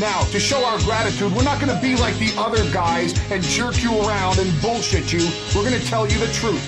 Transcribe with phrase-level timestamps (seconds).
[0.00, 3.42] Now, to show our gratitude, we're not going to be like the other guys and
[3.42, 5.28] jerk you around and bullshit you.
[5.54, 6.64] We're going to tell you the truth.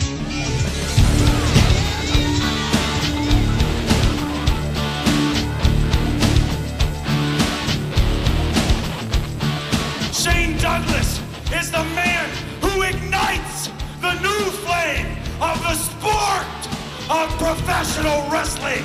[10.12, 11.18] Shane Douglas
[11.54, 12.28] is the man
[12.60, 13.68] who ignites
[14.02, 16.68] the new flame of the sport
[17.08, 18.84] of professional wrestling.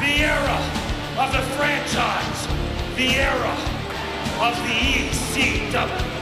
[0.00, 0.58] The era
[1.18, 2.48] of the franchise.
[2.96, 3.75] The era
[4.38, 6.16] of the E ECW.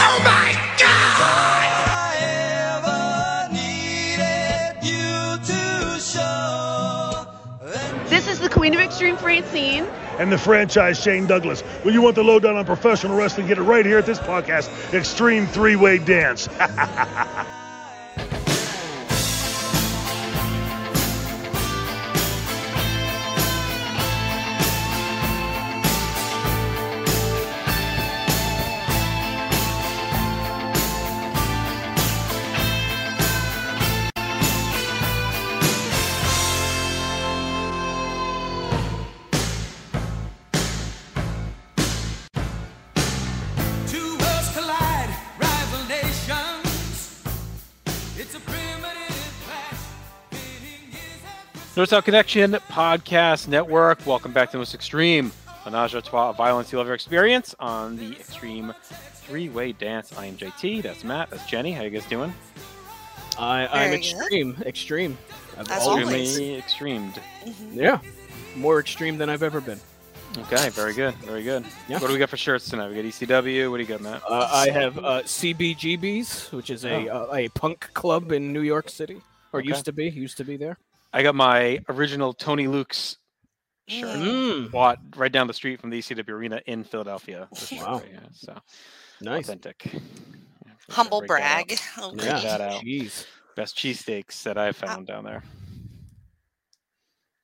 [0.00, 1.64] Oh my God!
[8.08, 9.86] This is the Queen of Extreme Francine.
[10.18, 11.62] And the franchise Shane Douglas.
[11.82, 14.68] When you want the lowdown on professional wrestling, get it right here at this podcast,
[14.92, 16.48] Extreme Three Way Dance.
[51.78, 54.04] North South Connection Podcast Network.
[54.04, 55.30] Welcome back to the most extreme
[55.64, 60.12] menage a trois violence you'll ever experience on the Extreme Three Way Dance.
[60.18, 60.82] I am JT.
[60.82, 61.30] That's Matt.
[61.30, 61.70] That's Jenny.
[61.70, 62.34] How you guys doing?
[63.38, 65.18] I, I'm Very extreme, extreme.
[65.56, 66.38] I've As always- always.
[66.58, 67.20] Extremely extremed.
[67.72, 68.00] yeah,
[68.56, 69.78] more extreme than I've ever been.
[70.36, 71.64] Okay, very good, very good.
[71.86, 72.00] Yeah.
[72.00, 72.88] What do we got for shirts tonight?
[72.88, 73.70] We got ECW.
[73.70, 74.22] What do you got, Matt?
[74.28, 78.88] Uh, I have uh, CBGBs, which is a uh, a punk club in New York
[78.88, 79.22] City,
[79.52, 79.68] or Okay.
[79.68, 80.76] used to be, used to be there.
[81.12, 83.16] I got my original Tony Luke's
[83.88, 84.18] shirt.
[84.18, 87.48] Mm, Bought right down the street from the ECW arena in Philadelphia.
[87.72, 87.94] Wow.
[87.98, 88.58] right here, so
[89.22, 89.44] nice.
[89.48, 89.84] authentic.
[89.86, 91.66] Yeah, for sure, Humble break that out.
[91.68, 91.78] brag.
[91.98, 92.40] Oh, Yeah.
[92.40, 92.82] that out.
[92.82, 93.24] Jeez.
[93.56, 95.42] Best cheesesteaks that I found down there.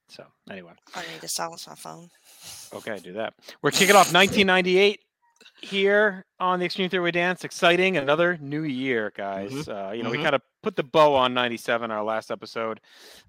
[0.09, 0.73] So anyway.
[0.95, 2.09] I need to silence my phone.
[2.73, 3.35] Okay, do that.
[3.63, 5.01] We're kicking off 1998
[5.65, 7.45] here on the Extreme Three Way Dance.
[7.45, 9.69] Exciting, another new year, guys.
[9.69, 10.23] Uh, you know, we Mhm.
[10.23, 12.81] kind of put the bow on 97, our last episode,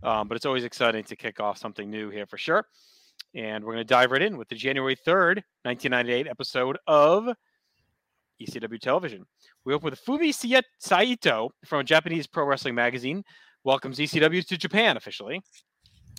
[0.04, 2.68] um, but it's always exciting to kick off something new here for sure.
[3.34, 7.36] And we're going to dive right in with the January 3rd, 1998 episode of
[8.40, 9.26] ECW Television.
[9.64, 10.34] We open with Fumi
[10.80, 13.24] Saito from a Japanese Pro Wrestling Magazine
[13.64, 15.42] welcomes ECW to Japan officially.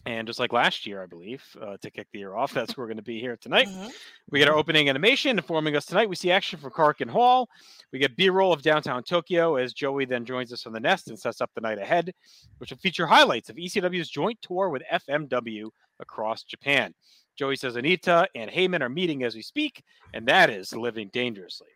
[0.06, 2.84] And just like last year, I believe, uh, to kick the year off, that's where
[2.84, 3.66] we're going to be here tonight.
[3.66, 3.92] Mhm.
[4.30, 6.08] We get our opening animation informing us tonight.
[6.08, 7.48] We see action from and Hall.
[7.92, 11.18] We get B-roll of downtown Tokyo as Joey then joins us on the nest and
[11.18, 12.12] sets up the night ahead,
[12.58, 16.94] which will feature highlights of ECW's joint tour with FMW across Japan.
[17.34, 19.82] Joey says Onita and Heyman are meeting as we speak,
[20.14, 21.68] and that is living dangerously.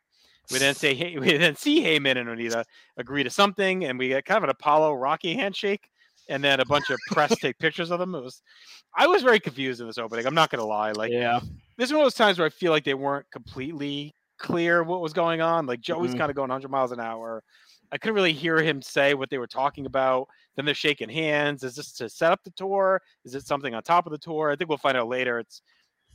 [0.52, 2.64] We then say hey, we then see Heyman and Onita
[2.96, 5.90] agree to something, and we get kind of an Apollo Rocky handshake,
[6.30, 8.14] and then a bunch of press take pictures of them.
[8.14, 8.40] It was,
[8.96, 10.26] I was very confused in this opening.
[10.26, 10.92] I'm not gonna lie.
[10.92, 11.40] Like Yeah.
[11.76, 15.00] this is one of those times where I feel like they weren't completely clear what
[15.02, 15.66] was going on.
[15.66, 16.18] Like Joey's Mhm.
[16.18, 17.42] kind of going 100 miles an hour.
[17.92, 20.28] I couldn't really hear him say what they were talking about.
[20.56, 21.64] Then they're shaking hands.
[21.64, 23.02] Is this to set up the tour?
[23.24, 24.50] Is it something on top of the tour?
[24.50, 25.38] I think we'll find out later.
[25.40, 25.60] It's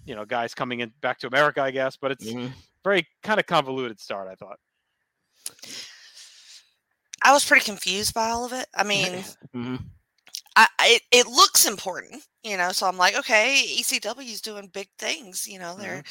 [0.06, 1.98] you know guys coming in back to America, I guess.
[1.98, 2.51] But it's Mhm.
[2.84, 4.28] very kind of convoluted start.
[4.30, 4.60] I thought.
[7.24, 8.68] I was pretty confused by all of it.
[8.75, 9.24] I mean,
[9.56, 9.84] Mhm.
[10.56, 12.72] I, it, it looks important, you know.
[12.72, 15.48] So I'm like, okay, ECW's doing big things.
[15.48, 16.04] You know, they're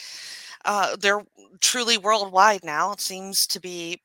[0.65, 1.23] uh, they're
[1.61, 2.93] truly worldwide now.
[2.93, 4.01] It seems to be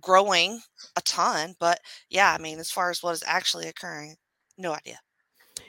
[0.00, 0.60] growing
[0.96, 1.54] a ton.
[1.58, 4.16] But yeah, I mean, as far as what is actually occurring,
[4.58, 4.98] no idea.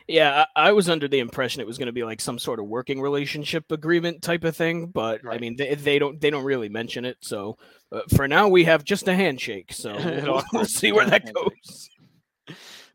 [0.07, 2.59] Yeah, I, I was under the impression it was going to be like some sort
[2.59, 6.43] of working relationship agreement type of thing, but I mean they, they don't they don't
[6.43, 7.17] really mention it.
[7.21, 7.57] So
[7.91, 9.71] uh, for now we have just a handshake.
[9.83, 11.89] So we'll, we'll see where that goes.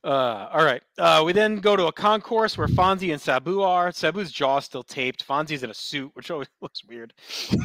[0.05, 0.83] Uh, all right.
[0.97, 3.91] Uh, we then go to a concourse where Fonzie and Sabu are.
[3.91, 5.27] Sabu's jaw still taped.
[5.27, 7.12] Fonzie's in a suit, which always looks weird.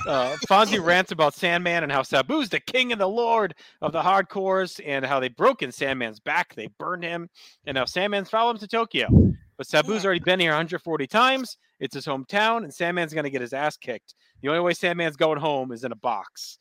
[0.07, 4.01] Uh, Fonzie rants about Sandman and how Sabu's the king and the lord of the
[4.01, 6.55] hardcores and how they broke in Sandman's back.
[6.55, 7.29] They burned him,
[7.65, 9.07] and now Sandman's followed him to Tokyo.
[9.55, 11.57] But Sabu's already been here 140 times.
[11.79, 14.15] It's his hometown, and Sandman's going to get his ass kicked.
[14.41, 16.57] The only way Sandman's going home is in a box.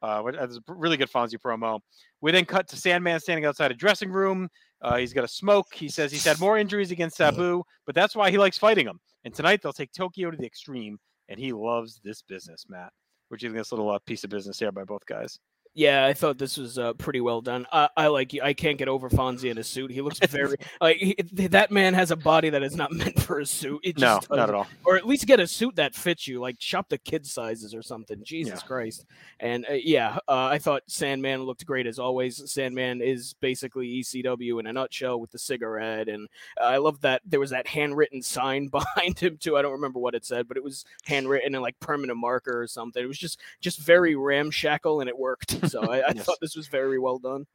[0.00, 1.80] Uh, that's a really good Fonzie promo.
[2.20, 4.48] We then cut to Sandman standing outside a dressing room.
[4.80, 5.74] Uh, he's got a smoke.
[5.74, 9.00] He says he's had more injuries against Sabu, but that's why he likes fighting him.
[9.24, 10.98] And tonight they'll take Tokyo to the extreme,
[11.28, 12.92] and he loves this business, Matt.
[13.36, 15.38] Do you this little uh, piece of business here by both guys?
[15.74, 17.66] Yeah, I thought this was uh, pretty well done.
[17.72, 18.34] I, I like.
[18.42, 19.90] I can't get over Fonzie in a suit.
[19.92, 21.14] He looks very like he,
[21.48, 23.80] that man has a body that is not meant for a suit.
[23.84, 24.66] It No, just not doesn't- at all.
[24.84, 26.40] Or at least get a suit that fits you.
[26.40, 28.22] Like shop the kid sizes or something.
[28.24, 28.66] Jesus Yeah.
[28.66, 29.06] Christ.
[29.40, 32.50] And uh, yeah, uh, I thought Sandman looked great as always.
[32.50, 36.28] Sandman is basically ECW in a nutshell with the cigarette, and
[36.60, 39.56] I love that there was that handwritten sign behind him too.
[39.56, 42.66] I don't remember what it said, but it was handwritten in like permanent marker or
[42.66, 43.02] something.
[43.02, 45.57] It was just just very ramshackle, and it worked.
[45.66, 46.24] So I, I Yes.
[46.24, 47.46] thought this was very well done.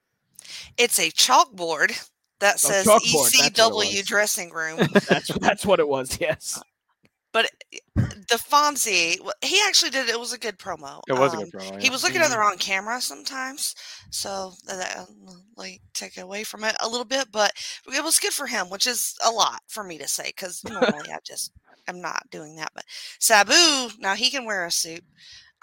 [0.78, 2.08] It's a chalkboard
[2.40, 4.86] that says chalkboard, that's what it ECW dressing room.
[5.08, 6.20] That's that's what it was.
[6.20, 6.62] Yes.
[7.32, 7.50] but
[7.96, 10.10] the Fonzie, he actually did.
[10.10, 11.02] It was a good promo.
[11.08, 11.82] It was a Um, good promo.
[11.82, 13.76] He was looking at the wrong camera sometimes,
[14.12, 15.06] so that that, uh,
[15.58, 17.28] like take away from it a little bit.
[17.32, 17.52] But
[17.88, 21.10] it was good for him, which is a lot for me to say because normally
[21.12, 21.52] I just
[21.88, 22.72] I'm not doing that.
[22.76, 22.86] But
[23.20, 23.54] Sabu,
[24.00, 25.04] now he can wear a suit,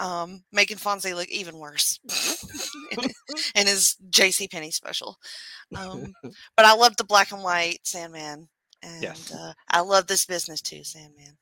[0.00, 2.00] um, making Fonzie look even worse
[2.90, 2.98] in,
[3.56, 4.48] in his J.C.
[4.48, 5.18] Penney special.
[5.74, 6.16] Um,
[6.56, 8.48] but I love the black and white Sandman,
[8.82, 9.34] and Yes.
[9.34, 11.38] uh, I love this business too, Sandman.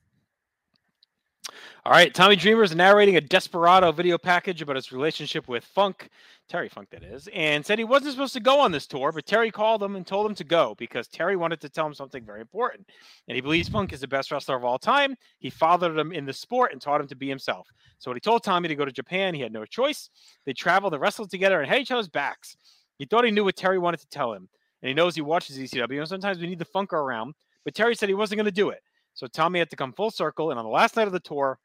[1.88, 6.11] All right, Tommy Dreamer is narrating a Desperado video package about his relationship with Funk,
[6.46, 9.25] Terry Funk, that is, and said he wasn't supposed to go on this tour, but
[9.25, 12.26] Terry called him and told him to go because Terry wanted to tell him something
[12.26, 12.87] very important.
[13.26, 15.17] And he believes Funk is the best wrestler of all time.
[15.38, 17.67] He fathered him in the sport and taught him to be himself.
[18.00, 20.11] So when he told Tommy to go to Japan, he had no choice.
[20.44, 22.58] They traveled and wrestled together and had each other's backs.
[22.99, 24.46] He thought he knew what Terry wanted to tell him,
[24.82, 27.32] and he knows he watches ECW, and sometimes we need the Funker around,
[27.64, 28.82] but Terry said he wasn't going to do it.
[29.14, 31.58] So Tommy had to come full circle, and on the last night of the tour,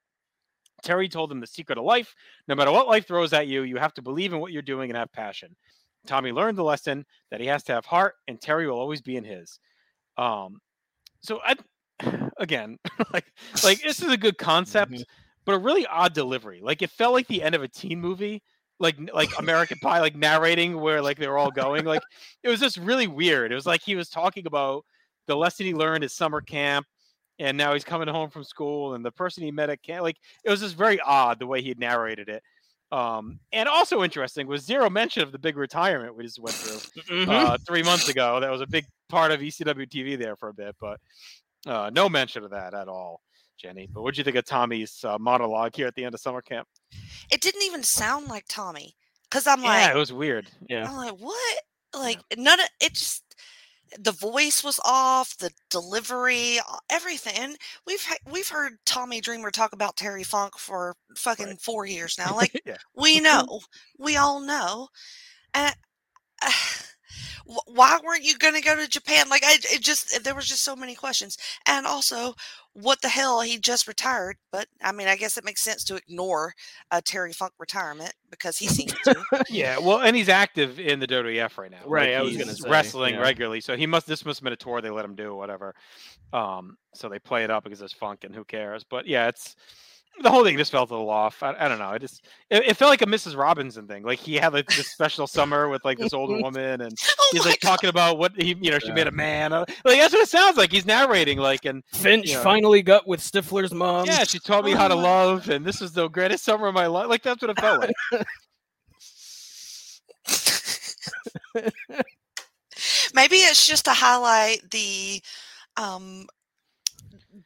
[0.83, 2.13] Terry told him the secret of life.
[2.47, 4.89] No matter what life throws at you, you have to believe in what you're doing
[4.89, 5.55] and have passion.
[6.05, 9.15] Tommy learned the lesson that he has to have heart, and Terry will always be
[9.15, 9.59] in his.
[10.17, 10.59] Um,
[11.21, 11.55] so I,
[12.37, 12.77] again,
[13.13, 13.25] like,
[13.63, 15.03] like this is a good concept,
[15.45, 16.59] but a really odd delivery.
[16.61, 18.41] Like it felt like the end of a teen movie,
[18.79, 21.85] like like American Pie, like narrating where like they were all going.
[21.85, 22.01] Like
[22.43, 23.51] it was just really weird.
[23.51, 24.83] It was like he was talking about
[25.27, 26.85] the lesson he learned at summer camp
[27.39, 30.17] and now he's coming home from school and the person he met at camp like
[30.43, 32.43] it was just very odd the way he narrated it
[32.91, 37.01] um and also interesting was zero mention of the big retirement we just went through
[37.09, 37.29] Mm-hmm.
[37.29, 40.53] uh three months ago that was a big part of ecw tv there for a
[40.53, 40.99] bit but
[41.65, 43.21] uh no mention of that at all
[43.57, 46.21] jenny but what do you think of tommy's uh, monologue here at the end of
[46.21, 46.67] summer camp
[47.31, 50.87] It didn't even sound like Tommy because I'm like yeah like, it was weird yeah.
[50.87, 51.57] I'm like, what?
[51.95, 53.23] Like none of it just
[53.99, 56.59] the voice was off, the delivery,
[56.89, 57.33] everything.
[57.37, 62.35] And we've we've heard Tommy Dreamer talk about Terry Funk for fucking four years now.
[62.35, 63.61] Like yeah we know,
[63.97, 64.87] we all know.
[65.53, 65.75] And
[66.41, 66.51] uh,
[67.45, 69.29] why weren't you going to go to Japan?
[69.29, 71.37] Like I, it just there was just so many questions.
[71.65, 72.35] And also,
[72.73, 73.41] what the hell?
[73.41, 76.53] He just retired, but I mean, I guess it makes sense to ignore
[76.91, 79.43] a Terry Funk retirement because he seems to.
[79.49, 82.45] yeah well and he's active in the WWF right now Right, Like, I was he's
[82.59, 83.21] gonna wrestling yeah.
[83.21, 85.35] regularly so he must this must have been a tour they let him do or
[85.35, 85.75] whatever
[86.33, 89.55] um so they play it up because it's funk and who cares but yeah it's
[90.21, 91.41] the whole thing just felt a little off.
[91.43, 91.91] I, I don't know.
[91.91, 93.35] It just it, it felt like a Mrs.
[93.37, 94.03] Robinson thing.
[94.03, 97.45] Like he had like this special summer with like this older woman, and oh he's
[97.45, 97.67] like God.
[97.69, 99.51] talking about what he, you know, she made a man.
[99.51, 100.71] Like that's what it sounds like.
[100.71, 102.43] He's narrating like, and Finch Yeah.
[102.43, 104.05] finally got with Stifler's mom.
[104.05, 106.87] yeah, she taught me how to love, and this is the greatest summer of my
[106.87, 107.07] life.
[107.07, 108.25] Like that's what it felt like.
[113.13, 115.21] Maybe it's just to highlight the
[115.77, 116.25] um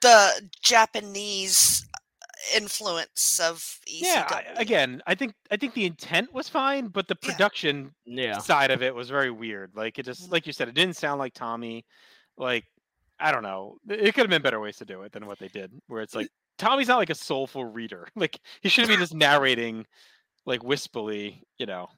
[0.02, 1.87] the Japanese
[2.56, 4.02] influence of ECW.
[4.02, 4.28] yeah.
[4.30, 8.38] I, again, I think I think the intent was fine, but the production Yeah.
[8.40, 9.72] side of it was very weird.
[9.76, 11.86] Like it just, like you said, it didn't sound like Tommy.
[12.38, 12.66] Like
[13.20, 13.78] I don't know.
[13.90, 15.72] It could have been better ways to do it than what they did.
[15.88, 18.08] Where it's like Tommy's not like a soulful reader.
[18.16, 19.86] Like he shouldn't be just narrating
[20.46, 21.44] like wispily.
[21.58, 21.90] You know.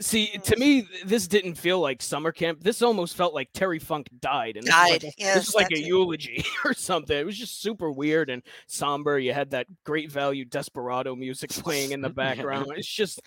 [0.00, 2.60] See, to me, this didn't feel like summer camp.
[2.60, 5.54] This almost felt like Terry Funk died, and this was like a, yes, this was
[5.54, 7.16] like a eulogy or something.
[7.16, 9.20] It was just super weird and somber.
[9.20, 12.72] You had that great value desperado music playing in the background.
[12.76, 13.20] It's just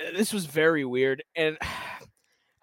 [0.00, 1.58] uh, this was very weird, and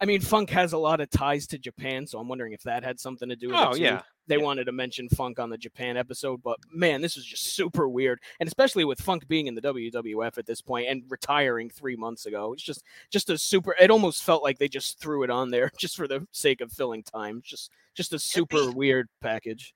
[0.01, 2.83] I mean, Funk has a lot of ties to Japan, so I'm wondering if that
[2.83, 3.75] had something to do with Oh it.
[3.75, 3.83] too.
[3.83, 4.01] yeah.
[4.27, 4.43] They Yeah.
[4.43, 8.19] wanted to mention Funk on the Japan episode, but man, this was just super weird.
[8.39, 12.25] And especially with Funk being in the WWF at this point and retiring three months
[12.25, 12.51] ago.
[12.53, 15.69] It's just just a super it almost felt like they just threw it on there
[15.77, 17.41] just for the sake of filling time.
[17.45, 19.73] Just just a super weird package.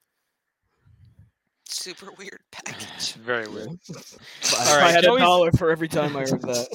[1.68, 3.14] Super weird package.
[3.14, 3.78] Very weird.
[3.90, 6.68] If I- All I had Joey's- a dollar for every time I heard that.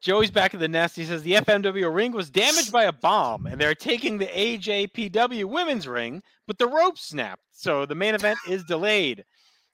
[0.00, 0.96] Joey's back in the nest.
[0.96, 5.44] He says the FMW ring was damaged by a bomb, and they're taking the AJPW
[5.46, 9.24] women's ring, but the rope snapped, so the main event is delayed.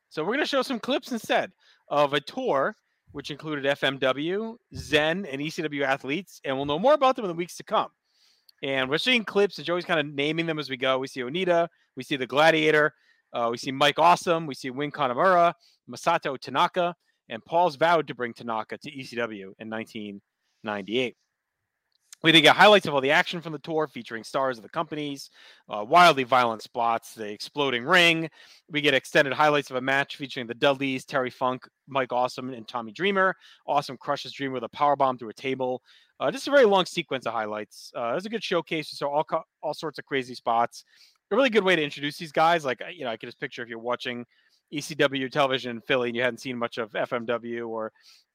[0.09, 1.51] So we're going to show some clips instead
[1.89, 2.77] of a tour,
[3.13, 7.35] which included FMW, Zen, and ECW athletes, and we'll know more about them in the
[7.35, 7.89] weeks to come.
[8.63, 10.99] And we're seeing clips, and Joey's kind of naming them as we go.
[10.99, 12.95] We see Onita, we see the Gladiator,
[13.33, 15.53] uh, we see Mike Awesome, we see Win Kanemura,
[15.91, 16.95] Masato Tanaka,
[17.29, 21.17] and Paul's vowed to bring Tanaka to ECW in 1998.
[22.23, 24.71] We then get highlights of all the action from the tour featuring stars of the
[24.71, 25.31] companies,
[25.69, 28.31] uh, wildly violent spots, the exploding ring.
[28.71, 32.67] We get extended highlights of a match featuring the Dudleys, Terry Funk, Mike Awesome, and
[32.67, 33.35] Tommy Dreamer.
[33.67, 35.83] Awesome crushes Dreamer with a power bomb through a table.
[36.19, 37.93] Uh, just a very long sequence of highlights.
[37.95, 38.89] Uh, it was a good showcase.
[38.91, 39.27] So all
[39.63, 40.85] all sorts of crazy spots.
[41.31, 42.65] A really good way to introduce these guys.
[42.65, 44.25] Like you know, I can just picture if you're watching
[44.73, 47.93] ECW television in Philly and you hadn't seen much of FMW or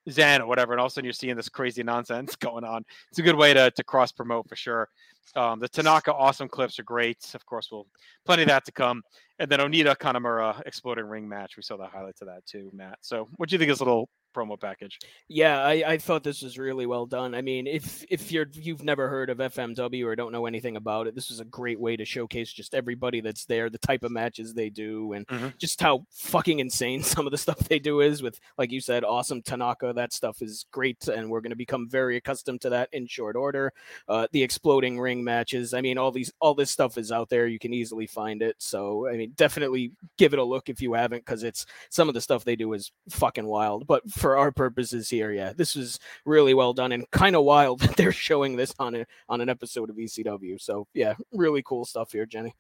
[0.09, 2.83] Zen or whatever, and all of a sudden you're seeing this crazy nonsense going on.
[3.09, 4.89] It's a good way to, to cross promote for sure.
[5.35, 7.17] Um, the Tanaka awesome clips are great.
[7.33, 7.88] Of course, we'll
[8.25, 9.01] plenty of that to come.
[9.39, 11.55] And then Onita Kanemura exploding ring match.
[11.55, 12.97] We saw the highlights of that too, Matt.
[13.01, 15.00] So what do you think of this little promo package?
[15.27, 17.33] Yeah, I, I thought this was really well done.
[17.35, 21.07] I mean, if if you're you've never heard of FMW or don't know anything about
[21.07, 24.11] it, this is a great way to showcase just everybody that's there, the type of
[24.11, 25.57] matches they do, and Mhm.
[25.57, 28.21] just how fucking insane some of the stuff they do is.
[28.21, 31.88] With like you said, awesome Tanaka, that stuff is great, and we're going to become
[31.89, 33.73] very accustomed to that in short order.
[34.07, 37.47] Uh, the exploding ring matches, I mean, all these all this stuff is out there.
[37.47, 38.55] You can easily find it.
[38.59, 42.13] So I mean, definitely give it a look if you haven't, because it's some of
[42.13, 43.88] the stuff they do is fucking wild.
[43.88, 47.79] But for our purposes here, yeah, this was really well done and kind of wild
[47.81, 50.61] that they're showing this on a on an episode of ECW.
[50.61, 52.53] So yeah, really cool stuff here, Jenny.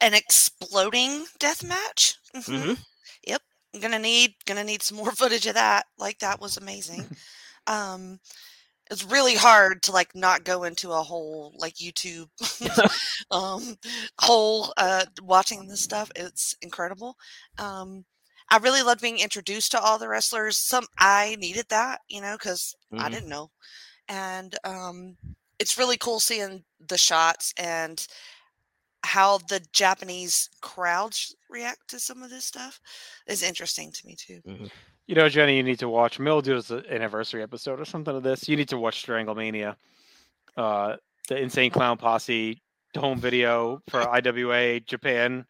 [0.00, 2.16] An exploding death match.
[2.34, 2.62] Mhm.
[2.62, 2.78] Mhm.
[3.26, 3.42] Yep.
[3.74, 5.86] I'm gonna need gonna need some more footage of that.
[5.98, 7.04] Like that was amazing.
[7.66, 8.18] um
[8.90, 12.28] it's really hard to like not go into a whole like YouTube
[13.30, 13.76] um
[14.18, 16.10] whole uh watching this stuff.
[16.16, 17.16] It's incredible.
[17.58, 18.04] Um
[18.52, 20.58] I really loved being introduced to all the wrestlers.
[20.58, 23.12] Some I needed that, you know, because I Mhm.
[23.12, 23.50] didn't know.
[24.08, 25.16] And um
[25.58, 28.06] it's really cool seeing the shots and
[29.04, 32.78] how the Japanese crowds react to some of this stuff
[33.26, 34.42] is interesting to me too.
[35.06, 36.18] You know, Jenny, you need to watch.
[36.18, 38.48] Mill does an anniversary episode or something of this.
[38.48, 39.76] You need to watch Stranglemania,
[40.56, 40.96] uh,
[41.28, 42.62] the Insane Clown Posse
[42.96, 45.46] home video for IWA Japan.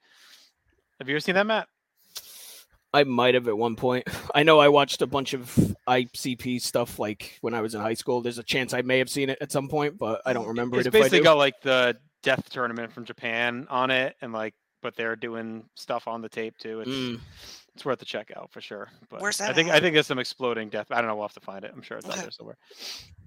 [1.00, 1.68] Have you ever seen that, Matt?
[2.94, 4.06] I might have at one point.
[4.34, 5.44] I know I watched a bunch of
[5.88, 8.20] ICP stuff like when I was in high school.
[8.20, 10.78] There's a chance I may have seen it at some point, but I don't remember
[10.78, 10.94] It's it.
[10.94, 11.24] If I basically do.
[11.24, 16.06] got like the death tournament from Japan on it, and like, but they're doing stuff
[16.08, 16.80] on the tape too.
[16.80, 17.20] It's Mm.
[17.74, 18.90] it's worth the check out for sure.
[19.08, 19.76] But Where's I think at?
[19.76, 20.88] I think there's some exploding death.
[20.90, 21.14] I don't know.
[21.16, 21.72] We'll have to find it.
[21.74, 22.58] I'm sure it's out there somewhere.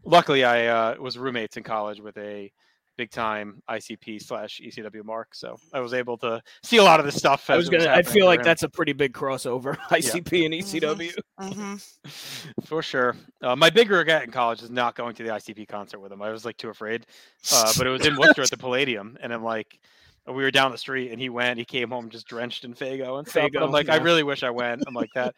[0.03, 2.51] Luckily, I uh, was roommates in college with a
[2.97, 7.05] big time ICP slash ECW mark, so I was able to see a lot of
[7.05, 7.49] the stuff.
[7.49, 7.89] I was gonna.
[7.89, 8.45] I feel like him.
[8.45, 9.77] that's a pretty big crossover.
[9.89, 11.13] ICP and E ECW.
[11.39, 11.75] hmm
[12.65, 13.15] for sure.
[13.41, 16.21] Uh, my big regret in college is not going to the ICP concert with him.
[16.21, 17.05] I was like too afraid.
[17.53, 19.79] Uh, but it was in Worcester at the Palladium, and I'm like,
[20.27, 21.59] we were down the street, and he went.
[21.59, 23.45] He came home just drenched in Faygo and stuff.
[23.45, 24.83] and I'm Faygo, like, I really wish I went.
[24.87, 25.35] I'm like that.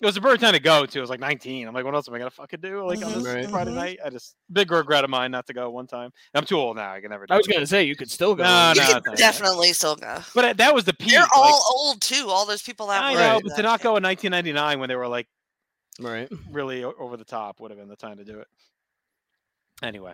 [0.00, 0.98] It was a bird time to go too.
[0.98, 1.68] It was like 19.
[1.68, 2.86] I'm like, what else am I gonna fucking do?
[2.86, 3.50] Like on Mhm, this Right.
[3.50, 3.74] Friday mhm.
[3.74, 3.98] night.
[4.04, 6.10] I just big regret of mine not to go one time.
[6.34, 6.92] I'm too old now.
[6.94, 7.26] I can never.
[7.26, 7.52] Do I was it.
[7.52, 8.42] gonna say you could still go.
[8.44, 9.16] No, You no, could no, no.
[9.16, 10.18] definitely still go.
[10.34, 11.10] But uh, that was the peak.
[11.10, 12.28] They're like- all old too.
[12.30, 14.96] All those people that I were know, but to not go in 1999 when they
[14.96, 15.28] were like
[15.98, 16.28] Right.
[16.50, 18.48] really over the top would have been the time to do it.
[19.82, 20.12] Anyway,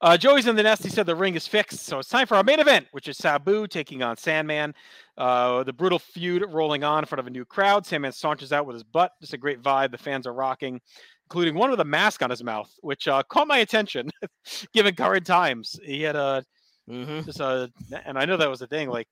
[0.00, 0.82] uh, Joey's in the nest.
[0.84, 3.16] He said the ring is fixed, so it's time for our main event, which is
[3.16, 4.74] Sabu taking on Sandman.
[5.16, 7.84] Uh, the brutal feud rolling on in front of a new crowd.
[7.84, 9.12] Sandman saunters out with his butt.
[9.20, 9.90] Just a great vibe.
[9.90, 10.80] The fans are rocking,
[11.26, 14.08] including one with a mask on his mouth, which uh, caught my attention
[14.72, 15.78] given current times.
[15.82, 16.44] He had a
[16.88, 17.26] Mm-hmm.
[17.26, 17.70] just a,
[18.06, 19.08] and I know that was a thing like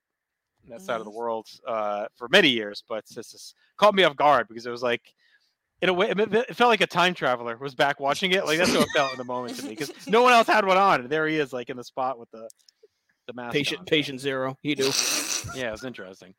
[0.69, 4.49] that side of the world uh, for many years, but this caught me off guard
[4.49, 5.03] because it was like,
[5.83, 8.47] in a way, it, it felt like a time traveler was back watching it.
[8.47, 10.65] Like that's what it felt in the moment to me because no one else had
[10.65, 12.49] one on, and there he is, like in the spot with the
[13.27, 13.53] the mask.
[13.53, 13.87] Patient on.
[13.87, 14.57] patient zero.
[14.63, 14.91] He do.
[15.55, 16.35] Yeah, it was interesting.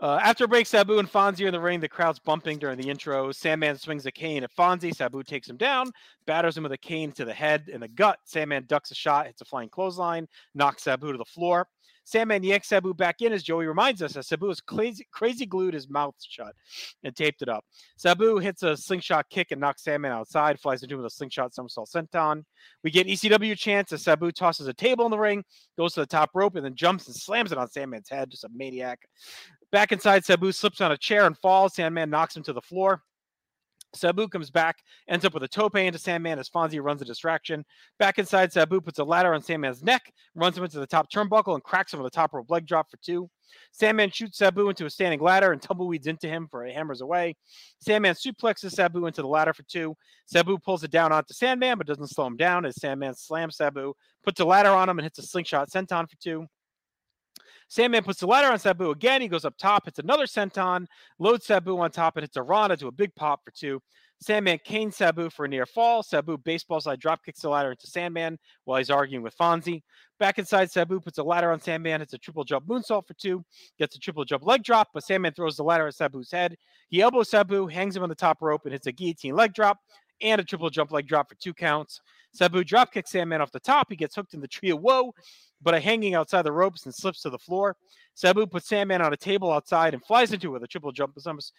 [0.00, 1.80] Uh, after break, Sabu and Fonzie are in the ring.
[1.80, 3.32] The crowd's bumping during the intro.
[3.32, 4.94] Sandman swings a cane at Fonzie.
[4.94, 5.90] Sabu takes him down,
[6.24, 8.20] batters him with a cane to the head and the gut.
[8.24, 11.66] Sandman ducks a shot, hits a flying clothesline, knocks Sabu to the floor.
[12.08, 15.74] Sandman yanks Sabu back in as Joey reminds us that Sabu is crazy, crazy glued
[15.74, 16.54] his mouth shut
[17.04, 17.66] and taped it up.
[17.98, 21.54] Sabu hits a slingshot kick and knocks Sandman outside, flies into him with a slingshot
[21.54, 22.44] somersault senton.
[22.82, 25.44] We get an ECW chance as Sabu tosses a table in the ring,
[25.76, 28.30] goes to the top rope, and then jumps and slams it on Sandman's head.
[28.30, 29.00] Just a maniac.
[29.70, 31.74] Back inside, Sabu slips on a chair and falls.
[31.74, 33.02] Sandman knocks him to the floor.
[33.94, 34.78] Sabu comes back,
[35.08, 37.64] ends up with a tope into Sandman as Fonzie runs a distraction.
[37.98, 41.54] Back inside, Sabu puts a ladder on Sandman's neck, runs him into the top turnbuckle,
[41.54, 43.30] and cracks him with a top rope leg drop for two.
[43.72, 47.34] Sandman shoots Sabu into a standing ladder and tumbleweeds into him for a hammers away.
[47.80, 49.96] Sandman suplexes Sabu into the ladder for two.
[50.26, 53.94] Sabu pulls it down onto Sandman, but doesn't slow him down as Sandman slams Sabu,
[54.22, 56.46] puts a ladder on him, and hits a slingshot senton for two.
[57.68, 59.20] Sandman puts the ladder on Sabu again.
[59.20, 60.86] He goes up top, hits another senton,
[61.18, 63.80] loads Sabu on top, and hits a Rana to a big pop for two.
[64.20, 66.02] Sandman canes Sabu for a near fall.
[66.02, 69.82] Sabu baseball slide drop kicks the ladder into Sandman while he's arguing with Fonzie.
[70.18, 73.44] Back inside, Sabu puts a ladder on Sandman, hits a triple jump moonsault for two,
[73.78, 76.56] gets a triple jump leg drop, but Sandman throws the ladder at Sabu's head.
[76.88, 79.78] He elbows Sabu, hangs him on the top rope, and hits a guillotine leg drop
[80.22, 82.00] and a triple jump leg drop for two counts.
[82.32, 83.86] Sabu drop kicks Sandman off the top.
[83.88, 85.12] He gets hooked in the tree of woe
[85.60, 87.76] but a hanging outside the ropes and slips to the floor.
[88.14, 91.16] Sabu puts Sandman on a table outside and flies into it with a triple jump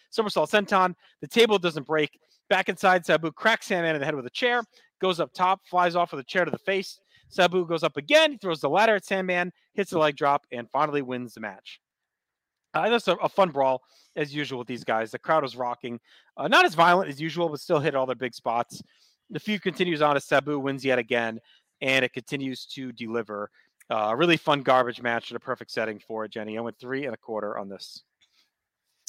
[0.09, 0.93] somersault senton.
[1.21, 2.19] The table doesn't break.
[2.49, 4.63] Back inside, Sabu cracks Sandman in the head with a chair,
[4.99, 6.99] goes up top, flies off with a chair to the face.
[7.29, 10.69] Sabu goes up again, he throws the ladder at Sandman, hits the leg drop, and
[10.71, 11.79] finally wins the match.
[12.73, 13.81] Uh, that's a, a, fun brawl
[14.15, 15.11] as usual with these guys.
[15.11, 15.99] The crowd was rocking,
[16.37, 18.81] uh, not as violent as usual, but still hit all their big spots.
[19.31, 21.39] The feud continues on as Sabu wins yet again,
[21.81, 23.49] and it continues to deliver.
[23.91, 26.57] Uh, a really fun garbage match and a perfect setting for it, Jenny.
[26.57, 28.03] I went three and a quarter on this.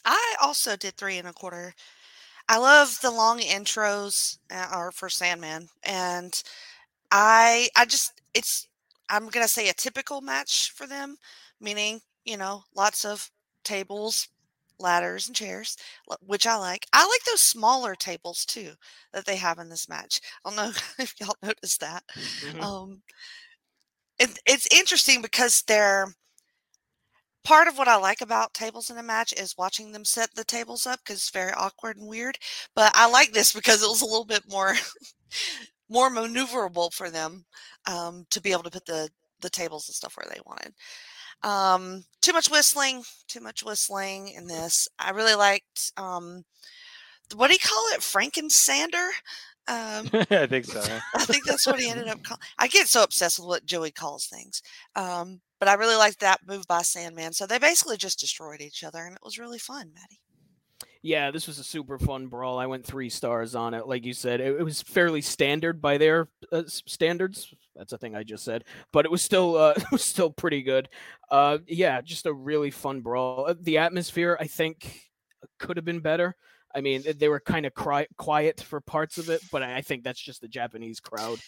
[0.06, 1.74] I also did three and a quarter.
[2.48, 6.32] I love the long intros uh, or for Sandman, and
[7.10, 8.66] I I just it's
[9.08, 11.16] I'm gonna say a typical match for them,
[11.60, 13.30] meaning you know lots of
[13.64, 14.28] tables,
[14.78, 15.76] ladders, and chairs,
[16.20, 16.86] which I like.
[16.92, 18.72] I like those smaller tables too
[19.12, 20.20] that they have in this match.
[20.44, 22.02] I don't know if y'all noticed that.
[22.14, 22.62] Mm-hmm.
[22.62, 23.02] Um,
[24.18, 26.08] it, it's interesting because they're
[27.44, 30.44] part of what I like about tables in a match is watching them set the
[30.44, 32.38] tables up because it's very awkward and weird.
[32.74, 34.74] But I like this because it was a little bit more
[35.88, 37.44] more maneuverable for them
[37.86, 39.08] um, to be able to put the
[39.40, 40.74] the tables and stuff where they wanted.
[41.42, 44.88] Um, too much whistling, too much whistling in this.
[44.98, 46.44] I really liked um,
[47.34, 49.10] what do you call it, Frankensander?
[49.68, 50.80] Um, I think so.
[51.14, 52.40] I think that's what he ended up calling.
[52.58, 54.62] I get so obsessed with what Joey calls things.
[54.96, 57.32] Um, but I really liked that move by Sandman.
[57.32, 60.20] So they basically just destroyed each other, and it was really fun, Maddie.
[61.02, 62.58] Yeah, this was a super fun brawl.
[62.58, 63.86] I went three stars on it.
[63.86, 67.54] Like you said, it, it was fairly standard by their uh, standards.
[67.74, 70.62] That's a thing I just said, but it was still uh, it was still pretty
[70.62, 70.88] good.
[71.30, 73.46] Uh, yeah, just a really fun brawl.
[73.48, 75.08] Uh, the atmosphere, I think,
[75.58, 76.36] could have been better.
[76.74, 80.04] I mean, they were kind of cry- quiet for parts of it, but I think
[80.04, 81.38] that's just the Japanese crowd.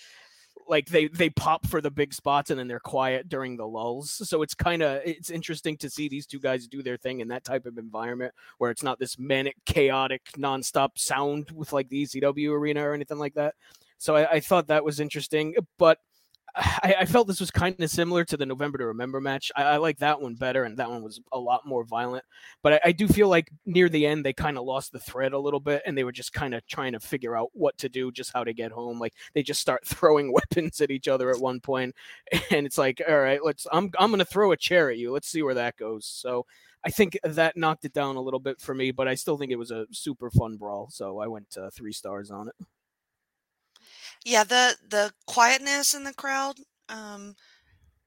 [0.68, 4.28] Like they they pop for the big spots and then they're quiet during the lulls.
[4.28, 7.28] So it's kind of it's interesting to see these two guys do their thing in
[7.28, 12.04] that type of environment where it's not this manic, chaotic, nonstop sound with like the
[12.04, 13.54] ECW arena or anything like that.
[13.98, 15.98] So I, I thought that was interesting, but
[16.56, 19.50] I, I, felt this was kind of similar to the November to Remember match.
[19.56, 22.24] I, I, like that one better, and that one was a lot more violent.
[22.62, 25.32] But I, I do feel like near the end they kind of lost the thread
[25.32, 27.88] a little bit, and they were just kind of trying to figure out what to
[27.88, 28.98] do, just how to get home.
[28.98, 31.94] Like they just start throwing weapons at each other at one point,
[32.50, 33.66] and it's like, all right, let's.
[33.72, 35.12] I'm I'm gonna throw a chair at you.
[35.12, 36.06] Let's see where that goes.
[36.06, 36.46] So
[36.84, 39.52] I think that knocked it down a little bit for me, but I still think
[39.52, 40.88] it was a super fun brawl.
[40.90, 42.54] So I went uh, three stars on it.
[44.24, 46.56] Yeah, the the quietness in the crowd,
[46.88, 47.34] um,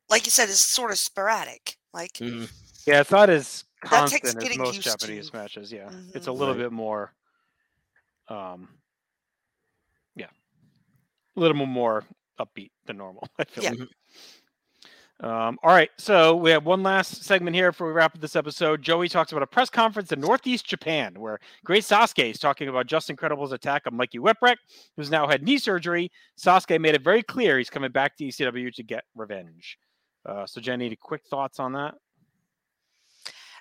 [0.10, 1.78] like you said, is sort of sporadic.
[1.94, 2.46] Like, mm-hmm.
[2.86, 5.38] yeah, it's not as constant as most Japanese to.
[5.38, 5.72] matches.
[5.72, 6.16] Yeah, mm-hmm.
[6.16, 6.64] it's a little right.
[6.64, 7.14] bit more,
[8.28, 8.70] um,
[10.16, 10.28] yeah,
[11.36, 12.04] a little more
[12.40, 13.28] upbeat than normal.
[13.40, 13.64] I feel.
[13.64, 13.70] Yeah.
[13.72, 13.90] Like.
[15.22, 18.36] Um, all right, so we have one last segment here before we wrap up this
[18.36, 18.82] episode.
[18.82, 22.88] Joey talks about a press conference in Northeast Japan where Great Sasuke is talking about
[22.88, 24.58] Justin Credible's attack on Mikey Whipwreck,
[24.98, 26.12] who's now had knee surgery.
[26.38, 29.78] Sasuke made it very clear he's coming back to ECW to get revenge.
[30.26, 31.96] Uh, so, Jenny, any quick thoughts on that?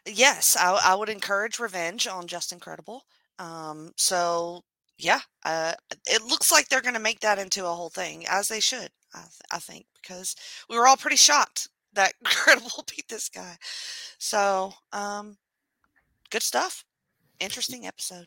[0.06, 3.04] Yes, I, I would encourage revenge on Justin Credible.
[3.38, 4.62] Um, so,
[4.98, 5.74] yeah, uh,
[6.06, 8.90] it looks like they're going to make that into a whole thing, as they should.
[9.14, 10.36] I, th- I think because
[10.68, 13.56] we were all pretty shocked that Credible beat this guy.
[14.18, 15.36] So, um,
[16.30, 16.84] good stuff.
[17.40, 18.26] Interesting episode.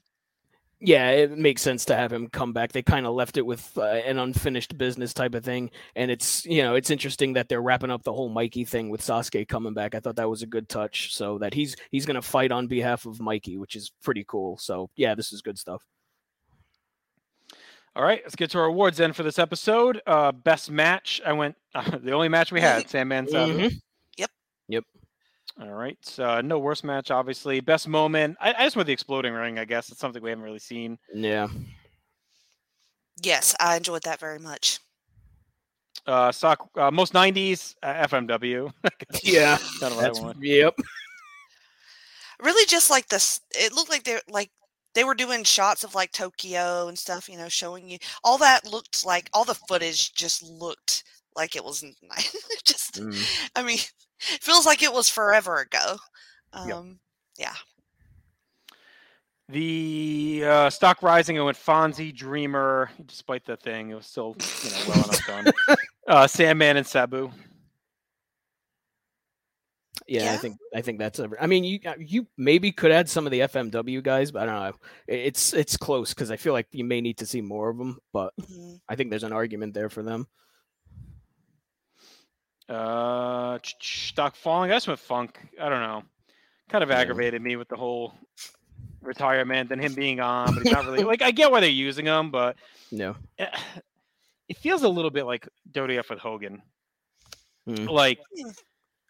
[0.79, 2.71] Yeah, it makes sense to have him come back.
[2.71, 6.45] They kind of left it with uh, an unfinished business type of thing, and it's
[6.45, 9.73] you know it's interesting that they're wrapping up the whole Mikey thing with Sasuke coming
[9.73, 9.95] back.
[9.95, 12.67] I thought that was a good touch, so that he's he's going to fight on
[12.67, 14.57] behalf of Mikey, which is pretty cool.
[14.59, 15.81] So yeah, this is good stuff.
[17.97, 20.03] All right, let's get to our awards then for this episode.
[20.05, 23.57] Uh, best match, I went uh, the only match we had, Sandman Sabu.
[23.57, 23.81] Mhm.
[24.17, 24.31] Yep.
[24.67, 24.83] Yep.
[25.63, 27.59] All right, so no worst match, obviously.
[27.59, 29.57] Best moment, I, I just went the exploding ring.
[29.57, 30.99] I guess it's something we haven't really seen.
[31.11, 31.47] Yeah.
[33.23, 34.77] Yes, I enjoyed that very much.
[36.05, 38.71] Uh, sock, uh, most '90s uh, FMW.
[39.23, 39.57] Yeah.
[39.79, 40.77] kind of what That's I yep.
[42.39, 44.51] Really, just like this, it looked like they're like
[44.97, 47.29] they were doing shots of like Tokyo and stuff.
[47.29, 51.03] You know, showing you all that looked like all the footage just looked
[51.35, 51.81] like it was
[52.65, 53.47] just, Mm.
[53.55, 53.91] I mean, it
[54.41, 55.97] feels like it was forever ago.
[56.51, 56.97] Um,
[57.37, 57.53] yeah.
[59.49, 62.89] The uh, stock rising, I went Fonzie, Dreamer.
[63.05, 65.45] Despite the thing, it was still you know well enough done.
[66.07, 67.29] Uh, Sandman and Sabu.
[70.07, 71.19] Yeah, I think I think that's.
[71.19, 74.43] A, I mean, you uh, you maybe could add some of the FMW guys, but
[74.43, 74.73] I don't know.
[75.07, 77.99] It's it's close because I feel like you may need to see more of them,
[78.13, 78.79] but mhm.
[78.87, 80.27] I think there's an argument there for them.
[82.69, 84.71] Uh, ch- ch- stock falling.
[84.71, 85.39] I just went Funk.
[85.61, 86.03] I don't know.
[86.69, 86.97] Kind of Yeah.
[86.99, 88.13] aggravated me with the whole
[89.01, 91.21] retirement and him being on, but he's not really like.
[91.21, 92.57] I get why they're using him, but
[92.91, 93.15] No.
[93.39, 93.47] eh,
[94.49, 96.61] it feels a little bit like WF with Hogan.
[97.67, 97.89] Mm.
[97.89, 98.49] Like, Hmm.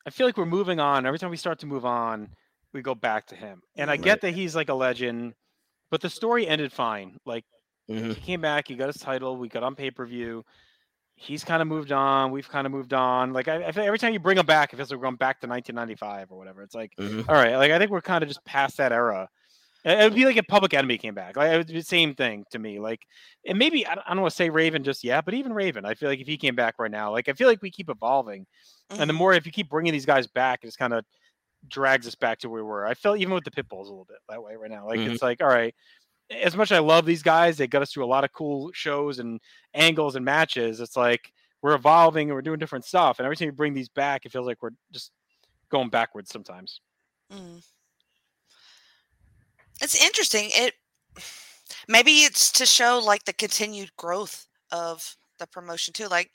[0.07, 1.05] I feel like we're moving on.
[1.05, 2.29] Every time we start to move on,
[2.73, 3.61] we go back to him.
[3.75, 4.01] And I Right.
[4.01, 5.33] get that he's like a legend,
[5.91, 7.17] but the story ended fine.
[7.25, 7.43] Like,
[7.89, 8.15] Mhm.
[8.15, 10.45] he came back, he got his title, we got on pay per view.
[11.15, 12.31] He's kind of moved on.
[12.31, 13.33] We've kind of moved on.
[13.33, 15.15] Like I, I feel every time you bring him back, it feels like we're going
[15.17, 16.61] back to 1995 or whatever.
[16.61, 17.27] It's like, Mhm.
[17.27, 19.27] all right, like I think we're kind of just past that era.
[19.85, 21.37] It would be like if Public Enemy came back.
[21.37, 22.79] Like it would be the same thing to me.
[22.79, 23.01] Like,
[23.45, 25.85] and maybe I don't, I don't want to say Raven just yet, but even Raven,
[25.85, 27.89] I feel like if he came back right now, like I feel like we keep
[27.89, 28.45] evolving,
[28.89, 29.17] and the Mhm.
[29.17, 31.05] more if you keep bringing these guys back, it just kind of
[31.69, 32.85] drags us back to where we were.
[32.85, 34.87] I felt even with the Pitbulls a little bit that way right now.
[34.87, 35.11] Like Mhm.
[35.11, 35.73] it's like, all right,
[36.29, 38.71] as much as I love these guys, they got us through a lot of cool
[38.73, 39.39] shows and
[39.73, 40.79] angles and matches.
[40.81, 43.19] It's like we're evolving and we're doing different stuff.
[43.19, 45.11] And every time you bring these back, it feels like we're just
[45.69, 46.81] going backwards sometimes.
[47.31, 47.63] Mm.
[49.81, 50.49] It's interesting.
[50.51, 50.73] It
[51.87, 56.07] maybe it's to show like the continued growth of the promotion too.
[56.07, 56.31] Like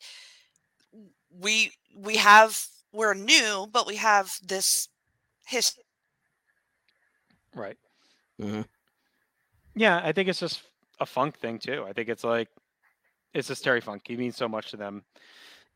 [1.30, 4.88] we we have we're new, but we have this
[5.46, 5.84] history.
[7.54, 7.76] Right.
[8.40, 8.66] Mhm.
[9.74, 10.62] Yeah, I think it's just
[11.00, 11.84] a funk thing too.
[11.88, 12.48] I think it's like
[13.34, 14.02] it's just Terry Funk.
[14.06, 15.04] He means so much to them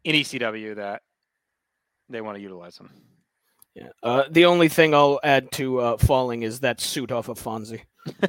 [0.04, 1.02] in ECW that
[2.08, 2.90] they want to utilize him.
[3.76, 3.88] Yeah.
[4.02, 7.82] Uh, the only thing I'll add to uh, falling is that suit off of Fonzie.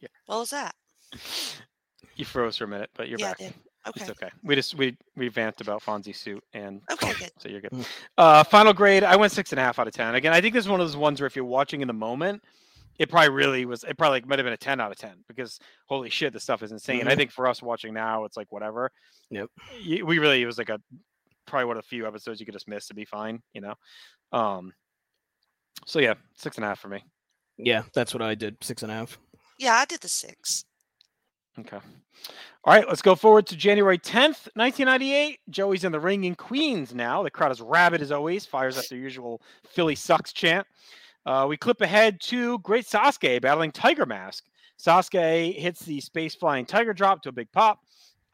[0.00, 0.08] Yeah.
[0.26, 0.74] What was that?
[2.16, 3.38] You froze for a minute, but you're Yeah, back.
[3.38, 3.54] did.
[3.88, 4.00] Okay.
[4.02, 4.28] It's okay.
[4.42, 7.30] We just we we vamped about Fonzie's suit and Okay, Funk, good.
[7.38, 7.70] so you're good.
[7.70, 7.86] Mm.
[8.18, 10.14] Uh, final grade, I went six and a half out of ten.
[10.16, 11.94] Again, I think this is one of those ones where if you're watching in the
[11.94, 12.42] moment,
[12.98, 13.84] it probably really was.
[13.84, 16.42] It probably like, might have been a ten out of ten because holy shit, this
[16.42, 17.06] stuff is insane.
[17.08, 17.16] I Mhm.
[17.16, 18.90] think for us watching now, it's like whatever.
[19.30, 19.48] Yep.
[20.04, 20.80] We really it was like a
[21.46, 23.42] probably one of the few episodes you could just miss to be fine.
[23.52, 23.74] You know.
[24.32, 24.72] Um.
[25.86, 27.04] So yeah, six and a half for me.
[27.58, 28.56] Yeah, that's what I did.
[28.62, 29.18] Six and a half.
[29.58, 30.64] Yeah, I did the six.
[31.58, 31.78] Okay.
[32.64, 35.38] All right, let's go forward to January 10th, 1998.
[35.48, 37.22] Joey's in the ring in Queens now.
[37.22, 40.66] The crowd is rabid as always, fires up their usual Philly sucks chant.
[41.24, 44.44] Uh, we clip ahead to Great Sasuke battling Tiger Mask.
[44.78, 47.78] Sasuke hits the space flying Tiger drop to a big pop.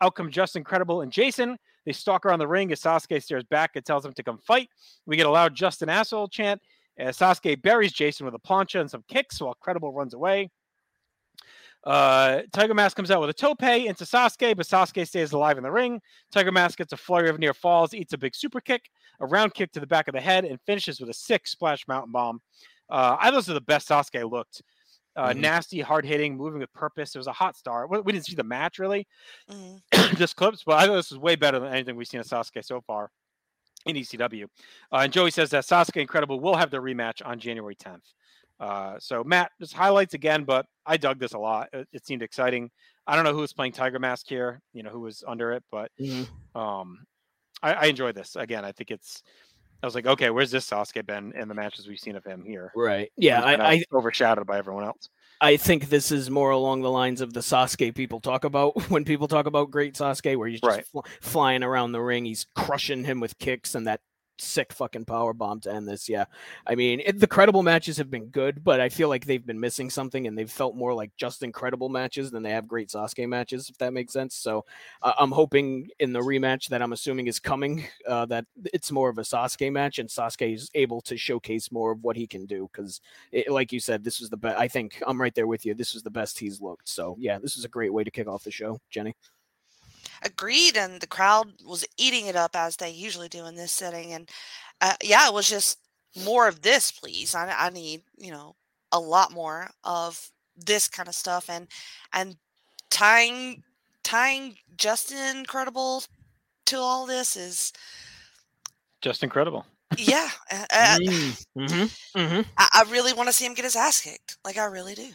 [0.01, 1.57] Out come Justin Credible and Jason.
[1.85, 4.69] They stalk around the ring as Sasuke stares back and tells them to come fight.
[5.07, 6.61] We get a loud Justin Asshole chant
[6.99, 10.51] as Sasuke buries Jason with a plancha and some kicks while Credible runs away.
[11.85, 15.65] Uh, Tiger Mask comes out with a tope into Sasuke, but Sasuke stays alive in
[15.65, 16.01] the ring.
[16.31, 18.89] Tiger Mask gets a flurry of near falls, eats a big super kick,
[19.21, 21.89] a round kick to the back of the head, and finishes with a sick splash
[21.89, 22.41] mountain bomb.
[22.89, 24.63] Uh, I those are the best Sasuke looked.
[25.15, 25.37] Uh, Mhm.
[25.41, 27.15] Nasty, hard hitting, moving with purpose.
[27.15, 27.91] It was a hot start.
[27.91, 29.07] We, we didn't see the match really,
[29.51, 29.81] Mhm.
[30.19, 32.65] just clips, but I thought this was way better than anything we've seen of Sasuke
[32.65, 33.11] so far
[33.85, 34.45] in ECW.
[34.93, 38.13] Uh, and Joey says that Sasuke Incredible will have their rematch on January 10th.
[38.61, 41.69] Uh, so Matt, just highlights again, but I dug this a lot.
[41.73, 42.71] It, it seemed exciting.
[43.07, 45.65] I don't know who was playing Tiger Mask here, you know, who was under it,
[45.73, 46.29] but Mhm.
[46.55, 47.05] um,
[47.61, 48.37] I, I enjoyed this.
[48.37, 49.23] Again, I think it's.
[49.83, 52.45] I was like, okay, where's this Sasuke been in the matches we've seen of him
[52.45, 52.71] here?
[52.77, 53.11] Right.
[53.17, 55.09] Yeah, I, I overshadowed by everyone else.
[55.41, 59.05] I think this is more along the lines of the Sasuke people talk about when
[59.05, 60.87] people talk about great Sasuke, where he's just Right.
[60.87, 64.01] fl- flying around the ring, he's crushing him with kicks, and that
[64.43, 66.09] sick fucking power bomb to end this.
[66.09, 66.25] Yeah,
[66.67, 69.61] I mean it, the credible matches have been good, but I feel like they've been
[69.61, 73.29] missing something, and they've felt more like Justin Credible matches than they have great Sasuke
[73.29, 74.35] matches, if that makes sense.
[74.35, 74.65] So
[75.03, 79.09] uh, I'm hoping in the rematch that I'm assuming is coming uh, that it's more
[79.09, 82.47] of a Sasuke match, and Sasuke is able to showcase more of what he can
[82.47, 83.01] do because,
[83.49, 84.59] like you said, this was the best.
[84.59, 85.75] I think I'm right there with you.
[85.75, 86.89] This was the best he's looked.
[86.89, 89.15] So yeah, this is a great way to kick off the show, Jenny
[90.25, 94.13] agreed and the crowd was eating it up as they usually do in this setting
[94.13, 94.29] and
[94.81, 95.79] uh, yeah it was just
[96.25, 97.35] more of this please.
[97.35, 98.57] I, I need you know
[98.91, 101.67] a lot more of this kind of stuff and
[102.13, 102.37] and
[102.91, 103.63] tying
[104.05, 106.03] tying justin incredible
[106.67, 107.73] to all this is
[109.01, 109.67] just incredible.
[109.97, 110.65] Yeah uh,
[111.01, 112.19] mm-hmm.
[112.19, 112.41] Mm-hmm.
[112.57, 114.39] I, I really want to see him get his ass kicked.
[114.45, 115.09] Like i really do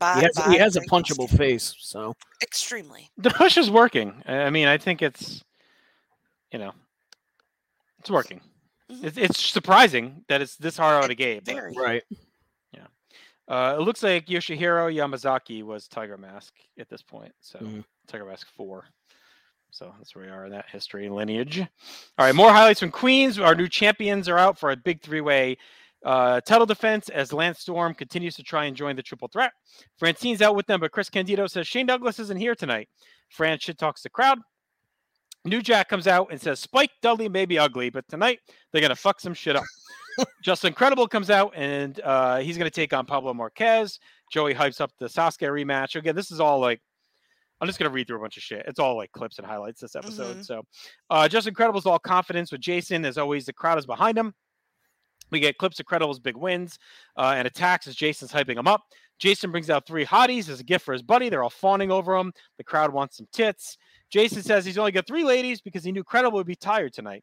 [0.00, 3.08] by, he has, he has a punchable face, so extremely.
[3.18, 4.20] The push is working.
[4.26, 5.44] I mean, I think it's,
[6.50, 6.72] you know,
[8.00, 8.40] it's working.
[8.90, 9.06] Mm-hmm.
[9.06, 11.42] It's, it's surprising that it's this hard out of game.
[11.76, 12.02] Right.
[12.74, 12.86] Yeah.
[13.46, 17.32] Uh, it looks like Yoshihiro Yamazaki was Tiger Mask at this point.
[17.40, 17.80] So mm-hmm.
[18.08, 18.86] Tiger Mask four.
[19.70, 21.60] So that's where we are in that history lineage.
[21.60, 23.38] All right, more highlights from Queens.
[23.38, 25.58] Our new champions are out for a big three way
[26.04, 29.52] uh, title defense as Lance Storm continues to try and join the triple threat.
[29.98, 32.88] Francine's out with them, but Chris Candido says Shane Douglas isn't here tonight.
[33.28, 34.38] Fran shit talks the crowd.
[35.44, 38.40] New Jack comes out and says Spike Dudley may be ugly, but tonight
[38.72, 39.64] they're gonna fuck some shit up.
[40.42, 43.98] Justin Credible comes out and uh, he's gonna take on Pablo Marquez.
[44.30, 45.96] Joey hypes up the Sasuke rematch.
[45.96, 46.80] Again, this is all like
[47.60, 48.64] I'm just gonna read through a bunch of shit.
[48.66, 50.32] It's all like clips and highlights this episode.
[50.36, 50.42] Mm-hmm.
[50.42, 50.62] So,
[51.08, 53.04] uh, Justin Credible's all confidence with Jason.
[53.06, 54.34] As always, the crowd is behind him.
[55.30, 56.78] We get clips of Credible's big wins
[57.16, 58.82] uh, and attacks as Jason's hyping him up.
[59.18, 61.28] Jason brings out three hotties as a gift for his buddy.
[61.28, 62.32] They're all fawning over him.
[62.56, 63.76] The crowd wants some tits.
[64.10, 67.22] Jason says he's only got three ladies because he knew Credible would be tired tonight.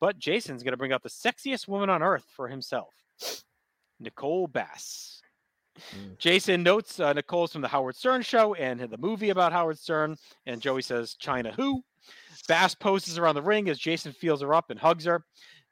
[0.00, 2.92] But Jason's going to bring out the sexiest woman on earth for himself
[4.00, 5.20] Nicole Bass.
[5.94, 6.18] Mm.
[6.18, 10.16] Jason notes uh, Nicole's from the Howard Stern show and the movie about Howard Stern.
[10.46, 11.82] And Joey says, Chyna who?
[12.48, 15.24] Bass poses around the ring as Jason feels her up and hugs her.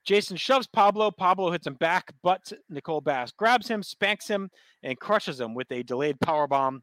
[0.04, 1.10] Jason shoves Pablo.
[1.10, 4.50] Pablo hits him back, but Nicole Bass grabs him, spanks him,
[4.82, 6.82] and crushes him with a delayed power bomb.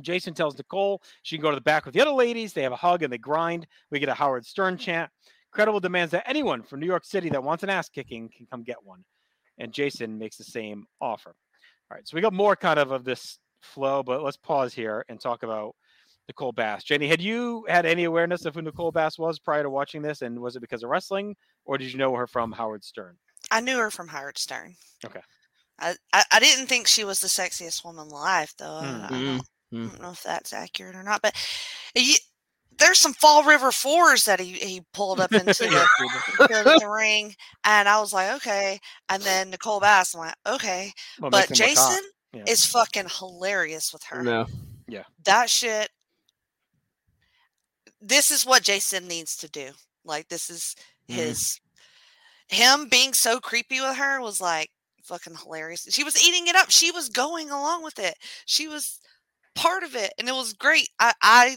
[0.00, 2.52] Jason tells Nicole she can go to the back with the other ladies.
[2.52, 3.66] They have a hug and they grind.
[3.90, 5.10] We get a Howard Stern chant.
[5.52, 8.62] Credible demands that anyone from New York City that wants an ass kicking can come
[8.62, 9.04] get one.
[9.58, 11.34] And Jason makes the same offer.
[11.90, 15.04] All right, so we got more kind of of this flow, but let's pause here
[15.08, 15.74] and talk about
[16.28, 16.84] Nicole Bass.
[16.84, 20.22] Jenny, had you had any awareness of who Nicole Bass was prior to watching this?
[20.22, 23.16] And was it because of wrestling or did you know her from Howard Stern?
[23.50, 24.74] I knew her from Howard Stern.
[25.04, 25.20] Okay.
[25.78, 28.80] I, I, I didn't think she was the sexiest woman alive, though.
[28.82, 29.04] Mm-hmm.
[29.04, 29.40] I, don't,
[29.72, 31.22] I, don't, know if that's accurate or not.
[31.22, 31.34] But
[31.94, 32.16] he,
[32.78, 35.88] there's some Fall River fours that he, he pulled up into the,
[36.38, 37.34] the, the, ring.
[37.64, 38.80] And I was like, okay.
[39.08, 40.92] And then Nicole Bass, I'm like, okay.
[41.18, 42.44] What but Jason yeah.
[42.48, 44.22] is fucking hilarious with her.
[44.22, 44.46] No.
[44.88, 45.04] Yeah.
[45.24, 45.90] That shit
[48.00, 49.70] this is what Jason needs to do.
[50.04, 50.76] Like this is
[51.08, 51.20] mm-hmm.
[51.20, 51.60] his
[52.50, 52.54] mm.
[52.54, 54.70] him being so creepy with her was like
[55.02, 55.86] fucking hilarious.
[55.90, 56.70] She was eating it up.
[56.70, 58.16] She was going along with it.
[58.46, 59.00] She was
[59.54, 60.88] part of it, and it was great.
[60.98, 61.56] I I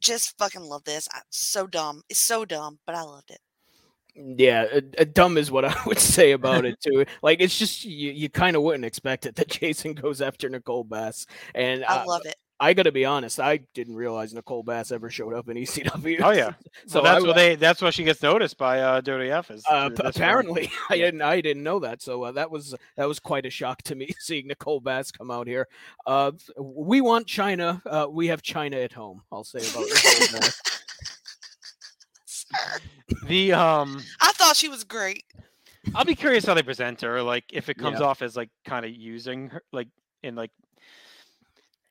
[0.00, 1.08] just fucking love this.
[1.12, 2.02] I, so dumb.
[2.08, 3.40] It's so dumb, but I loved it.
[4.14, 7.04] Yeah, uh, dumb is what I would say about it too.
[7.22, 10.84] Like it's just you, you kind of wouldn't expect it that Jason goes after Nicole
[10.84, 12.36] Bass, and I uh, love it.
[12.58, 13.38] I got to be honest.
[13.38, 16.20] I didn't realize Nicole Bass ever showed up in ECW.
[16.22, 16.54] Oh yeah,
[16.86, 17.54] so well, that's I, what they.
[17.54, 19.50] That's why she gets noticed by uh, WWF.
[19.50, 21.22] Is uh, apparently I didn't.
[21.22, 22.00] I didn't know that.
[22.00, 25.30] So uh, that was that was quite a shock to me seeing Nicole Bass come
[25.30, 25.68] out here.
[26.06, 27.82] Uh, we want Chyna.
[27.84, 29.22] Uh, we have Chyna at home.
[29.30, 30.62] I'll say about Nicole Bass.
[33.26, 35.24] the um, I thought she was great.
[35.94, 37.22] I'll be curious how they present her.
[37.22, 38.06] Like if it comes yeah.
[38.06, 39.88] off as like kind of using her, like
[40.22, 40.50] in like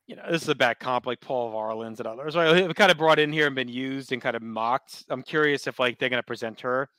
[0.08, 2.36] you know, this is a bad comp like Paul Varelans and others.
[2.36, 2.54] Right?
[2.54, 5.06] They've kind of brought in here and been used and kind of mocked.
[5.10, 6.90] I'm curious if like they're going to present her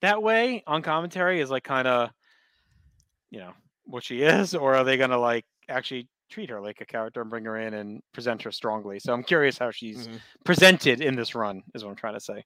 [0.00, 2.10] that way on commentary is like kind of,
[3.30, 3.52] you know,
[3.84, 7.20] what she is, or are they going to like actually treat her like a character
[7.20, 8.98] and bring her in and present her strongly?
[8.98, 10.16] So I'm curious how she's mm-hmm.
[10.44, 11.62] presented in this run.
[11.74, 12.44] Is what I'm trying to say.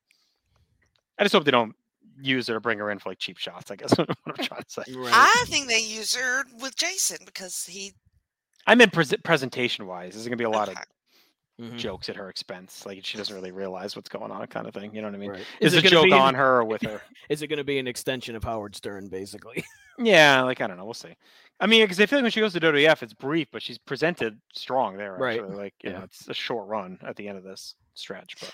[1.19, 1.75] I just hope they don't
[2.21, 3.71] use her to bring her in for like cheap shots.
[3.71, 4.83] I guess what I'm trying to say.
[4.95, 5.13] Right.
[5.13, 7.93] I think they use her with Jason because he
[8.67, 10.15] I meant pre- presentation wise.
[10.15, 10.77] There's going to be a lot of
[11.61, 11.77] mm-hmm.
[11.77, 12.85] jokes at her expense.
[12.87, 14.95] Like she doesn't really realize what's going on, kind of thing.
[14.95, 15.31] You know what I mean?
[15.31, 15.45] Right.
[15.61, 17.01] Is, Is a joke on her or with her?
[17.29, 19.65] Is it going to be an extension of Howard Stern, basically?
[19.99, 20.85] yeah, like I don't know.
[20.85, 21.15] We'll see.
[21.61, 23.79] I mean, because I feel like when she goes to WWF, it's brief, but she's
[23.79, 25.15] presented strong there.
[25.15, 25.41] Actually.
[25.41, 25.57] Right.
[25.57, 25.99] Like you yeah.
[25.99, 28.53] know, it's a short run at the end of this stretch, but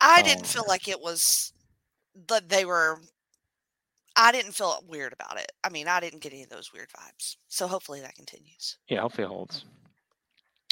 [0.00, 1.52] I didn't um, feel like it was
[2.28, 3.00] that they were.
[4.16, 5.50] I didn't feel weird about it.
[5.64, 7.36] I mean, I didn't get any of those weird vibes.
[7.48, 8.78] So hopefully that continues.
[8.88, 9.64] Yeah, hopefully it holds.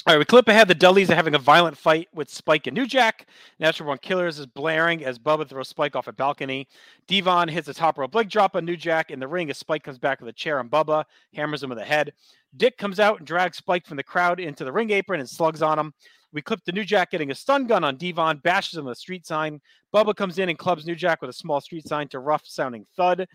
[0.07, 0.67] All right, we clip ahead.
[0.67, 3.27] The Dudleys are having a violent fight with Spike and New Jack.
[3.59, 6.67] Natural Born Killers is blaring as Bubba throws Spike off a balcony.
[7.05, 9.83] Devon hits a top rope leg drop on New Jack in the ring as Spike
[9.83, 11.03] comes back with a chair and Bubba,
[11.35, 12.13] hammers him with a head.
[12.57, 15.61] Dick comes out and drags Spike from the crowd into the ring apron and slugs
[15.61, 15.93] on him.
[16.33, 18.99] We clip the New Jack getting a stun gun on Devon, bashes him with a
[18.99, 19.59] street sign.
[19.93, 22.85] Bubba comes in and clubs New Jack with a small street sign to rough sounding
[22.95, 23.27] thud.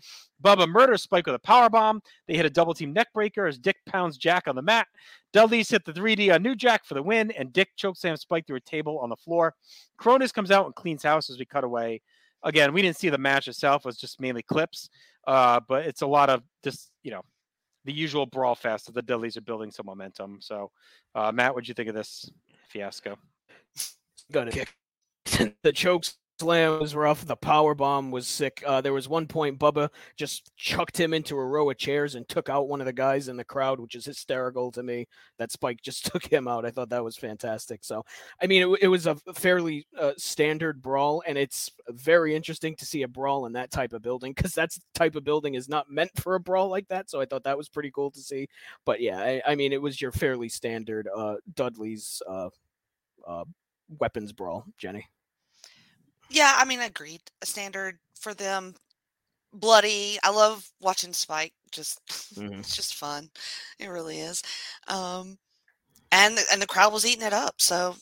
[0.43, 2.01] Bubba murders Spike with a power bomb.
[2.27, 4.87] They hit a double team neck breaker as Dick pounds Jack on the mat.
[5.33, 8.47] Dudley's hit the 3D on New Jack for the win, and Dick chokes Sam Spike
[8.47, 9.53] through a table on the floor.
[10.01, 12.01] Kronus comes out and cleans house as we cut away.
[12.43, 14.89] Again, we didn't see the match itself; it was just mainly clips.
[15.27, 17.21] Uh, but it's a lot of just you know
[17.87, 20.39] the usual brawl fest that the Dudleys are building some momentum.
[20.41, 20.71] So,
[21.15, 22.29] uh, Matt, what'd you think of this
[22.67, 23.17] fiasco?
[24.31, 24.69] Got it.
[25.63, 27.25] the chokes slam was rough.
[27.25, 28.63] The power bomb was sick.
[28.65, 32.27] Uh, there was one point Bubba just chucked him into a row of chairs and
[32.27, 35.07] took out one of the guys in the crowd, which is hysterical to me.
[35.37, 36.65] That Spike just took him out.
[36.65, 37.83] I thought that was fantastic.
[37.83, 38.05] So,
[38.41, 42.85] I mean, it, it was a fairly uh, standard brawl, and it's very interesting to
[42.85, 45.89] see a brawl in that type of building because that type of building is not
[45.89, 47.09] meant for a brawl like that.
[47.09, 48.47] So I thought that was pretty cool to see.
[48.85, 52.49] But yeah, I, I mean, it was your fairly standard uh, Dudley's uh,
[53.27, 53.45] uh,
[53.99, 55.07] weapons brawl, Jenny.
[56.29, 57.21] Yeah, I mean, agreed.
[57.41, 58.75] A standard for them.
[59.53, 60.17] Bloody.
[60.23, 61.53] I love watching Spike.
[61.71, 62.01] Just
[62.35, 62.59] Mhm.
[62.59, 63.29] it's just fun.
[63.79, 64.41] It really is.
[64.87, 65.37] Um,
[66.11, 67.55] and the, and the crowd was eating it up.
[67.59, 67.95] So,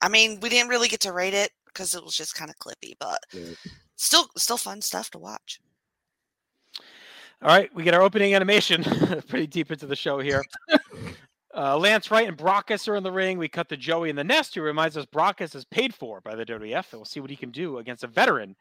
[0.00, 2.56] I mean, we didn't really get to rate it because it was just kind of
[2.58, 3.18] clippy, but
[3.96, 5.60] still still fun stuff to watch.
[7.42, 8.82] All right, we get our opening animation
[9.28, 10.42] pretty deep into the show here.
[11.56, 13.38] Uh, Lance Wright and Brakkus are in the ring.
[13.38, 16.34] We cut to Joey in the nest, who reminds us Brakkus is paid for by
[16.34, 18.56] the WWF, and we'll see what he can do against a veteran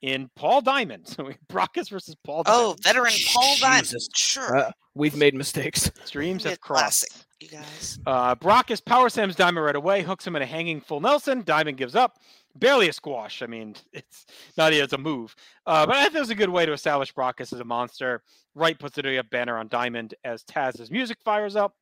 [0.00, 1.06] in Paul Diamond.
[1.08, 2.64] So we Brakkus versus Paul Diamond.
[2.64, 3.84] Oh, veteran Paul Diamond.
[3.84, 4.08] Jesus.
[4.14, 4.56] Sure.
[4.56, 5.90] Uh, we've made mistakes.
[6.04, 7.06] Streams Yeah, have crossed.
[7.08, 7.98] classic, you guys.
[8.06, 11.42] Uh, Brakkus power slams Diamond right away, hooks him in a hanging full Nelson.
[11.44, 12.18] Diamond gives up.
[12.56, 13.40] Barely a squash.
[13.42, 14.26] I mean, it's
[14.56, 15.34] not even it's a move.
[15.64, 18.22] Uh, but I think it was a good way to establish Brockus as a monster.
[18.56, 21.74] Wright puts it a banner on Diamond as Taz's music fires up.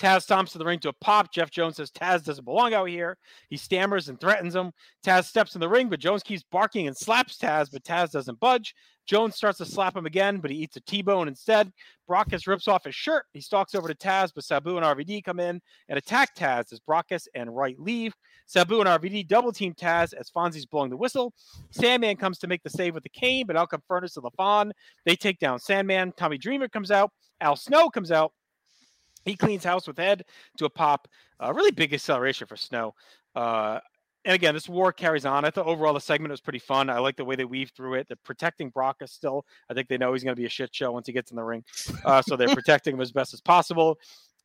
[0.00, 1.30] Taz stomps to the ring to a pop.
[1.30, 3.18] Jeff Jones says Taz doesn't belong out here.
[3.50, 4.72] He stammers and threatens him.
[5.04, 8.40] Taz steps in the ring, but Jones keeps barking and slaps Taz, but Taz doesn't
[8.40, 8.74] budge.
[9.06, 11.70] Jones starts to slap him again, but he eats a T-bone instead.
[12.08, 13.24] Brakkus rips off his shirt.
[13.32, 16.80] He stalks over to Taz, but Sabu and RVD come in and attack Taz as
[16.80, 18.14] Brakkus and Wright leave.
[18.46, 21.34] Sabu and RVD double team Taz as Fonzie's blowing the whistle.
[21.70, 24.70] Sandman comes to make the save with the cane, but out come Furnace and LaFon.
[25.04, 26.12] They take down Sandman.
[26.16, 27.10] Tommy Dreamer comes out.
[27.40, 28.32] Al Snow comes out.
[29.24, 30.24] He cleans house with Ed
[30.58, 31.08] to a pop.
[31.40, 32.94] A really big acceleration for Snow.
[33.34, 33.80] Uh,
[34.24, 35.44] and again, this war carries on.
[35.44, 36.90] I thought overall the segment was pretty fun.
[36.90, 38.08] I like the way they weave through it.
[38.08, 39.46] They're protecting Brakkus still.
[39.70, 41.36] I think they know he's going to be a shit show once he gets in
[41.36, 41.64] the ring.
[42.04, 43.98] Uh, so they're protecting him as best as possible.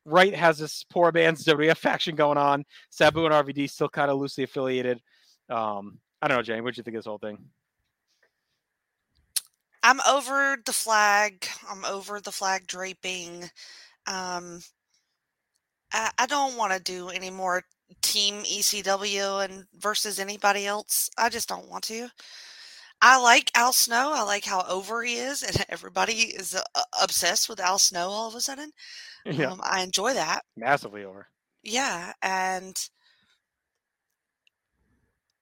[0.06, 2.64] Wright has this poor man's WWF faction going on.
[2.90, 5.02] Sabu and RVD still kind of loosely affiliated.
[5.50, 6.62] Um, I don't know, Jane.
[6.64, 7.38] What do you think of this whole thing?
[9.82, 11.46] I'm over the flag.
[11.68, 13.50] I'm over the flag draping.
[14.06, 14.60] Um,
[15.92, 17.62] I, I don't want to do any more
[18.02, 21.08] team ECW and versus anybody else.
[21.18, 22.08] I just don't want to.
[23.02, 24.12] I like Al Snow.
[24.14, 28.28] I like how over he is, and everybody is uh, obsessed with Al Snow all
[28.28, 28.70] of a sudden.
[29.28, 30.42] Yeah, Um, I enjoy that.
[30.56, 31.26] massively over.
[31.64, 32.76] Yeah, and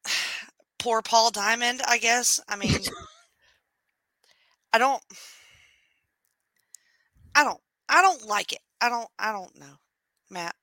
[0.79, 2.41] poor Paul Diamond, I guess.
[2.49, 2.79] I mean,
[4.73, 5.03] I don't,
[7.35, 8.61] I don't, I don't like it.
[8.81, 9.77] I don't, I don't know,
[10.31, 10.55] Matt.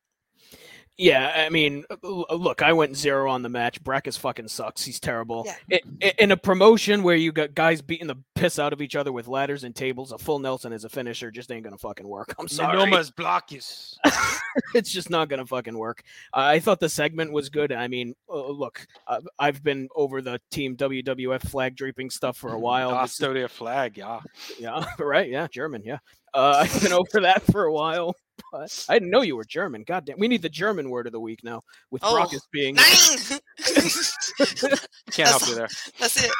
[1.02, 3.84] Yeah, I mean, look, I went zero on the match.
[3.84, 4.84] Brakkus fucking sucks.
[4.84, 5.44] He's terrible.
[5.48, 5.78] Yeah.
[6.02, 8.96] I- I- in a promotion where you got guys beating the piss out of each
[8.96, 12.08] other with ladders and tables, a full Nelson as a finisher just ain't gonna fucking
[12.08, 12.36] work.
[12.40, 12.78] I'm sorry.
[12.78, 13.96] Noma's Blockus.
[14.76, 16.04] it's just not gonna fucking work.
[16.34, 17.72] Uh, I thought the segment was good.
[17.72, 22.54] I mean, uh, look, uh, I've been over the team WWF flag draping stuff for
[22.54, 22.92] a while.
[23.02, 24.20] This is- Custodian flag, yeah.
[24.60, 25.28] yeah, right.
[25.30, 25.82] Yeah, German.
[25.84, 25.98] Yeah,
[26.36, 28.16] uh, I've been over that for a while.
[28.52, 29.84] But I didn't know you were German.
[29.84, 31.62] God damn, we need the German word of the week now.
[31.90, 33.40] With Oh, Brakkus being Nine.
[35.12, 35.70] Can't help you there.
[36.00, 36.32] That's it.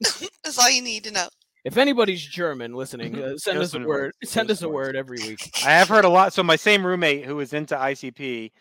[0.44, 1.28] That's all you need to know.
[1.64, 4.12] If anybody's German listening, uh, send us a Listen, word.
[4.24, 5.50] Send us a word every week.
[5.64, 6.32] I have heard a lot.
[6.32, 8.52] So my same roommate who is into ICP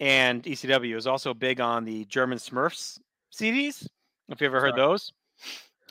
[0.00, 2.98] and ECW is also big on the German Smurfs
[3.34, 3.86] CDs.
[4.28, 4.80] If you ever heard Sorry.
[4.88, 5.12] those.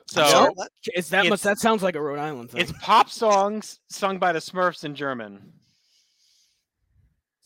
[0.07, 0.51] So Sure.
[0.55, 0.69] What?
[0.95, 1.41] Is that much?
[1.41, 2.61] That sounds like a Rhode Island thing.
[2.61, 5.53] it's pop songs sung by the Smurfs in German.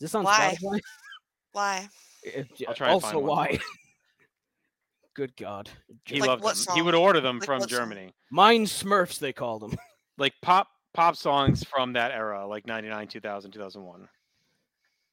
[0.00, 0.56] this on Why?
[0.60, 0.80] Spotify?
[1.52, 1.88] Why?
[2.24, 3.26] Eh, it- I'll try also, find one.
[3.28, 3.58] why?
[5.14, 5.70] Good God.
[6.04, 6.74] He Like loved what them.
[6.74, 7.78] He would order them Like from what song?
[7.78, 9.74] Germany, Mine Smurfs, they called them.
[10.18, 14.08] like pop pop songs from that era, like 99, 2000, 2001.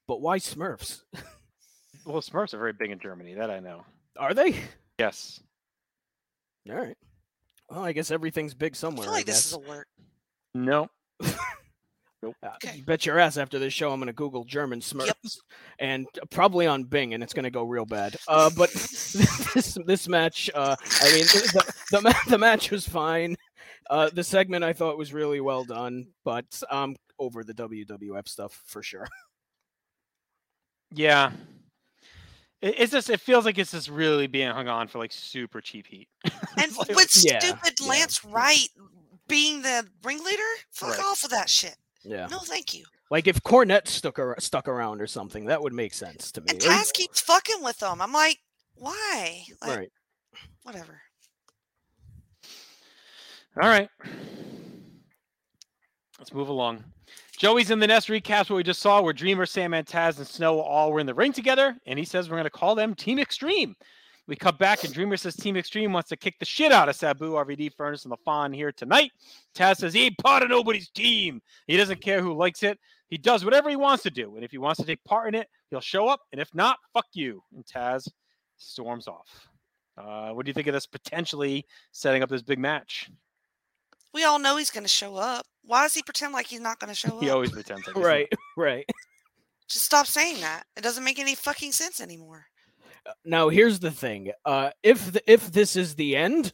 [0.07, 1.03] But why Smurfs?
[2.05, 3.35] Well, Smurfs are very big in Germany.
[3.35, 3.85] That I know.
[4.17, 4.55] Are they?
[4.99, 5.39] Yes.
[6.69, 6.97] All right.
[7.69, 9.05] Well, I guess everything's big I somewhere.
[9.05, 9.45] feel I like this guess.
[9.45, 9.87] is alert.
[10.53, 10.89] No.
[12.43, 12.81] Uh, Okay.
[12.85, 15.37] Bet your ass after this show, I'm going to Google German Smurfs
[15.79, 18.15] and probably on Bing, and it's going to go real bad.
[18.27, 18.71] Uh, but
[19.53, 23.35] this this match, uh, I mean, the the, ma- the match was fine.
[23.89, 28.61] Uh, the segment I thought was really well done, but I'm over the WWF stuff
[28.65, 29.07] for sure.
[30.95, 31.31] Yeah.
[32.61, 33.09] It, it's just.
[33.09, 36.07] It feels like it's just really being hung on for like super cheap heat.
[36.57, 37.87] And Like, with yeah, stupid yeah.
[37.89, 38.69] Lance Wright
[39.27, 40.37] being the ringleader,
[40.71, 40.99] fuck Right.
[40.99, 41.75] off with that shit.
[42.05, 42.83] Yeah, No, thank you.
[43.11, 46.47] like if Cornette stuck ar- stuck around or something, that would make sense to me.
[46.49, 48.01] And Or- Taz keeps fucking with them.
[48.01, 48.39] I'm like,
[48.75, 49.43] why?
[49.61, 49.91] Like, right.
[50.63, 51.01] Whatever.
[53.61, 53.89] All right.
[56.19, 56.83] Let's move along.
[57.37, 60.59] Joey's in the nest recaps what we just saw where Dreamer, Sandman, Taz, and Snow
[60.61, 63.19] all were in the ring together, and he says we're going to call them Team
[63.19, 63.75] Extreme.
[64.27, 66.95] We cut back, and Dreamer says Team Extreme wants to kick the shit out of
[66.95, 69.11] Sabu, RVD, Furnace, and LaFon here tonight.
[69.53, 71.41] Taz says he ain't part of nobody's team.
[71.67, 72.79] He doesn't care who likes it.
[73.09, 75.35] He does whatever he wants to do, and if he wants to take part in
[75.35, 77.43] it, he'll show up, and if not, fuck you.
[77.53, 78.07] And Taz
[78.57, 79.47] storms off.
[79.97, 83.11] Uh, what do you think of this potentially setting up this big match?
[84.13, 85.45] We all know he's going to show up.
[85.63, 87.21] Why does he pretend like he's not going to show up?
[87.23, 88.07] He always pretends like he's not.
[88.07, 88.85] Right, right.
[89.67, 90.63] Just stop saying that.
[90.77, 92.45] It doesn't make any fucking sense anymore.
[93.25, 96.51] Now here's the thing: uh, if the, if this is the end,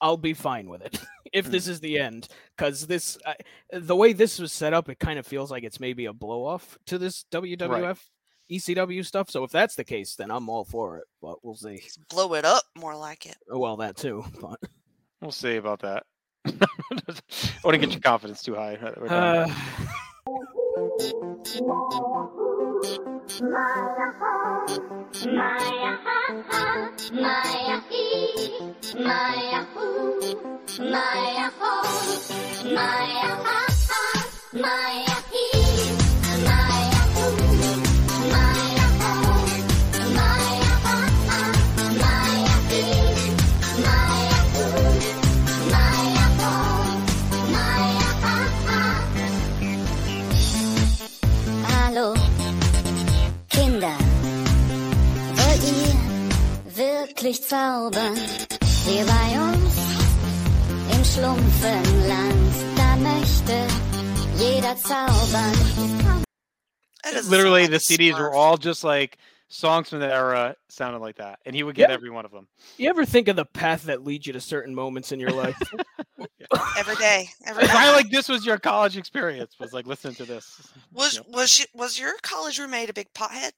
[0.00, 0.98] I'll be fine with it.
[1.32, 1.52] if hmm.
[1.52, 3.36] this is the end, because this I
[3.72, 6.44] the way this was set up, it kind of feels like it's maybe a blow
[6.44, 7.98] off to this WWF
[8.50, 9.30] ECW E stuff.
[9.30, 11.04] So if that's the case, then I'm all for it.
[11.20, 11.82] But we'll see.
[12.10, 13.36] Blow it up more like it.
[13.52, 14.24] Uh, well, that too.
[14.40, 14.58] But
[15.20, 16.04] We'll see about that.
[16.46, 16.50] I
[17.64, 18.74] want to get your confidence too high.
[18.74, 19.48] Uh,
[23.00, 23.50] We're done.
[23.50, 24.66] uh,
[25.26, 26.20] Maya ha
[26.50, 28.04] ha, Maya he,
[29.06, 30.20] Maya hoo,
[30.78, 31.72] Maya ho,
[32.76, 34.02] Maya ha ha,
[34.52, 35.33] Maya he,
[57.24, 58.14] wirklich zaubern?
[58.84, 59.76] Hier bei uns
[60.92, 63.66] im Schlumpfenland, da möchte
[64.36, 65.54] jeder zaubern.
[67.02, 69.16] That doesn't sound Literally, like the a CDs were all just like
[69.48, 71.94] songs from the era, sounded like that, and he would get Yeah.
[71.94, 72.46] every one of them.
[72.76, 75.56] you ever think of the path that leads you to certain moments in your life?
[76.78, 77.28] every day.
[77.46, 77.88] Every It's kind day.
[77.90, 79.58] of like this was your college experience.
[79.58, 80.60] Was like listening to this.
[80.92, 81.26] was Yep.
[81.28, 83.52] was she, was your college roommate a big pothead?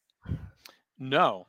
[0.99, 1.47] No,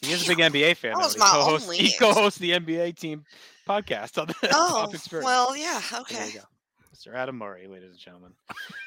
[0.00, 0.52] The he is a big.
[0.52, 0.92] NBA fan.
[0.92, 3.24] That was He my co-hosts, only he co-hosts the NBA team
[3.68, 4.92] podcast on the Oh,
[5.22, 6.28] well, yeah, okay.
[6.28, 6.44] you go.
[6.94, 7.14] Mr.
[7.14, 8.32] Adam Murray, ladies and gentlemen.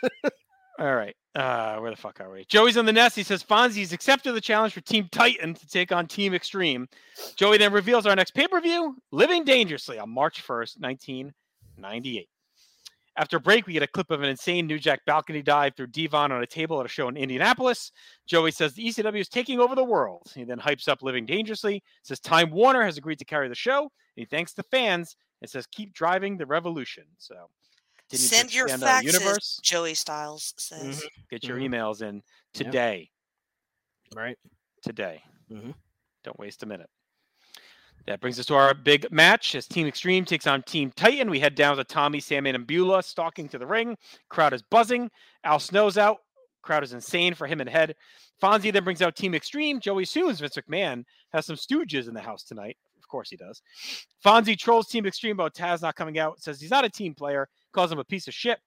[0.80, 1.16] All right.
[1.34, 2.46] Uh, where the fuck are we?
[2.46, 3.16] Joey's on the nest.
[3.16, 6.88] He says Fonzie's accepted the challenge for Team Titan to take on Team Extreme.
[7.36, 12.30] Joey then reveals our next pay per view, Living Dangerously, on March 1st, 1998.
[13.18, 16.32] After break, we get a clip of an insane New Jack balcony dive through Devon
[16.32, 17.92] on a table at a show in Indianapolis.
[18.28, 20.32] Joey says the ECW is taking over the world.
[20.36, 23.82] He then hypes up Living Dangerously, says Time Warner has agreed to carry the show,
[23.82, 27.06] and he thanks the fans and says keep driving the revolution.
[27.18, 27.50] So
[28.10, 29.60] Send your expand faxes, universe.
[29.64, 31.04] Joey Styles says.
[31.30, 31.70] Get your Mhm.
[31.70, 32.24] emails in Yep.
[32.54, 33.12] today.
[34.16, 34.38] right.
[34.84, 35.22] Today.
[35.52, 35.74] Mhm.
[36.24, 36.90] Don't waste a minute.
[38.08, 41.30] That brings us to our big match as Team Extreme takes on Team Titan.
[41.30, 43.98] We head down to Tommy, Sandman, and Beulah stalking to the ring.
[44.30, 45.12] Crowd is buzzing.
[45.44, 46.20] Al Snow's out.
[46.62, 47.96] Crowd is insane for him and Head.
[48.42, 49.82] Fonzie then brings out Team Extreme.
[49.82, 51.04] Joey assumes Vince McMahon
[51.34, 52.78] has some stooges in the house tonight.
[52.98, 53.62] Of course he does.
[54.26, 56.42] Fonzie trolls Team Extreme about Taz not coming out.
[56.42, 57.50] Says he's not a team player.
[57.74, 58.60] Calls him a piece of shit.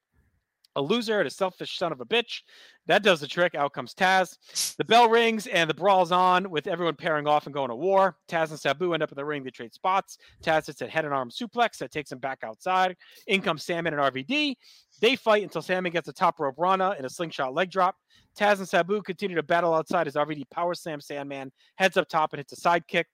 [0.76, 2.42] A loser and a selfish son of a bitch.
[2.86, 3.54] That does the trick.
[3.54, 4.76] Out comes Taz.
[4.76, 8.16] The bell rings and the brawl's on with everyone pairing off and going to war.
[8.28, 9.42] Taz and Sabu end up in the ring.
[9.42, 10.18] They trade spots.
[10.42, 12.96] Taz hits a head and arm suplex that takes him back outside.
[13.26, 14.54] In comes Sandman and RVD.
[15.00, 17.96] They fight until Sandman gets a top rope Rana and a slingshot leg drop.
[18.38, 22.32] Taz and Sabu continue to battle outside as RVD power slams Sandman, heads up top
[22.32, 23.06] and hits a side kick.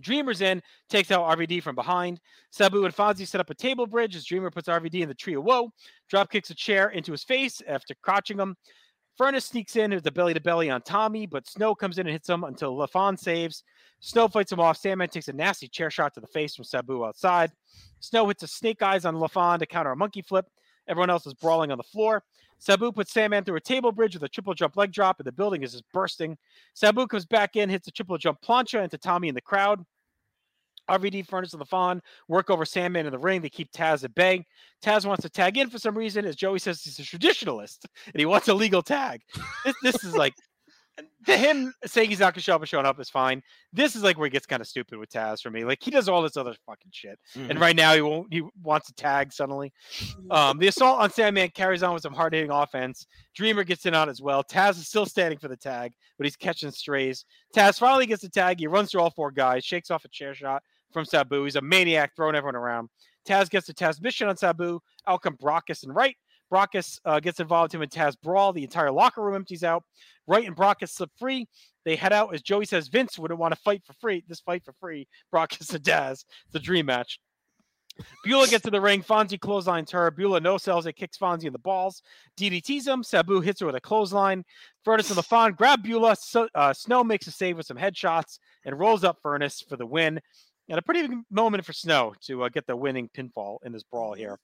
[0.00, 2.20] Dreamer's in, takes out RVD from behind.
[2.50, 5.34] Sabu and Fonzie set up a table bridge as Dreamer puts RVD in the tree
[5.34, 5.70] of woe,
[6.08, 8.56] drop kicks a chair into his face after crotching him.
[9.16, 12.12] Furnace sneaks in with a belly to belly on Tommy, but Snow comes in and
[12.12, 13.62] hits him until LaFon saves.
[14.00, 14.76] Snow fights him off.
[14.76, 17.52] Sandman takes a nasty chair shot to the face from Sabu outside.
[18.00, 20.46] Snow hits a snake eyes on LaFon to counter a monkey flip.
[20.88, 22.22] Everyone else is brawling on the floor.
[22.58, 25.32] Sabu puts Sandman through a table bridge with a triple jump leg drop, and the
[25.32, 26.36] building is just bursting.
[26.74, 29.84] Sabu comes back in, hits a triple jump plancha into Tommy in the crowd.
[30.88, 33.40] RVD, Furnace, and LaFon work over Sandman in the ring.
[33.40, 34.44] They keep Taz at bay.
[34.82, 38.16] Taz wants to tag in for some reason, as Joey says he's a traditionalist and
[38.16, 39.22] he wants a legal tag.
[39.64, 40.34] This, this is like
[41.26, 43.42] to him saying he's not gonna show up and showing up is fine.
[43.72, 45.64] This is like where it gets kind of stupid with Taz for me.
[45.64, 47.50] Like he does all this other fucking shit, Mhm.
[47.50, 48.32] and right now he won't.
[48.32, 49.72] He wants to tag suddenly.
[50.30, 53.06] Um, the assault on Sandman carries on with some hard hitting offense.
[53.34, 54.44] Dreamer gets in on as well.
[54.44, 57.24] Taz is still standing for the tag, but he's catching strays.
[57.54, 58.60] Taz finally gets the tag.
[58.60, 61.44] He runs through all four guys, shakes off a chair shot from Sabu.
[61.44, 62.88] He's a maniac, throwing everyone around.
[63.26, 64.78] Taz gets the Taz mission on Sabu.
[65.06, 66.16] Out come Brakkus and Wright.
[66.52, 68.52] Brakkus uh, gets involved in and Taz brawl.
[68.52, 69.84] The entire locker room empties out.
[70.26, 71.46] Wright and Brakkus slip free.
[71.84, 74.24] They head out as Joey says Vince wouldn't want to fight for free.
[74.28, 75.06] This fight for free.
[75.34, 76.24] Brakkus and Taz.
[76.46, 77.18] It's a dream match.
[78.24, 79.02] Beulah gets to the ring.
[79.02, 80.10] Fonzie clotheslines her.
[80.10, 82.02] Beulah no sells it, kicks Fonzie in the balls.
[82.38, 83.02] DDTs him.
[83.02, 84.44] Sabu hits her with a clothesline.
[84.84, 86.16] Furnace and LaFon grab Beulah.
[86.16, 89.86] So, uh, Snow makes a save with some headshots and rolls up Furnace for the
[89.86, 90.20] win.
[90.68, 93.82] And a pretty big moment for Snow to uh, get the winning pinfall in this
[93.82, 94.38] brawl here.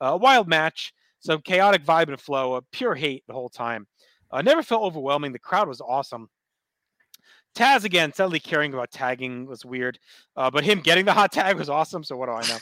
[0.00, 0.92] A uh, wild match.
[1.26, 2.54] Some chaotic vibe and flow.
[2.54, 3.86] Uh, pure hate the whole time.
[4.30, 5.32] Uh, never felt overwhelming.
[5.32, 6.28] The crowd was awesome.
[7.54, 9.98] Taz again, suddenly caring about tagging was weird,
[10.36, 12.04] uh, but him getting the hot tag was awesome.
[12.04, 12.58] So what do I know?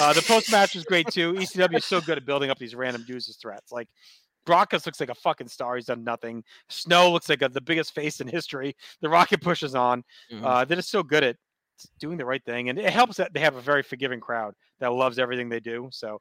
[0.00, 1.32] Uh, the post match was great too.
[1.32, 3.72] ECW is so good at building up these random dudes as threats.
[3.72, 3.88] Like
[4.46, 5.74] Brakkus looks like a fucking star.
[5.74, 6.44] He's done nothing.
[6.68, 8.76] Snow looks like a, the biggest face in history.
[9.00, 10.04] The Rocket pushes on.
[10.32, 10.44] Mhm.
[10.44, 11.36] Uh, they're just so good at
[11.98, 14.92] doing the right thing, and it helps that they have a very forgiving crowd that
[14.92, 15.88] loves everything they do.
[15.92, 16.20] So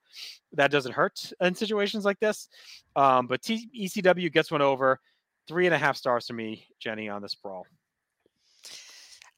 [0.53, 2.47] that doesn't hurt in situations like this.
[2.95, 4.99] Um, but T- ECW gets one over.
[5.47, 7.67] Three and a half stars for me, Jenny, on this brawl.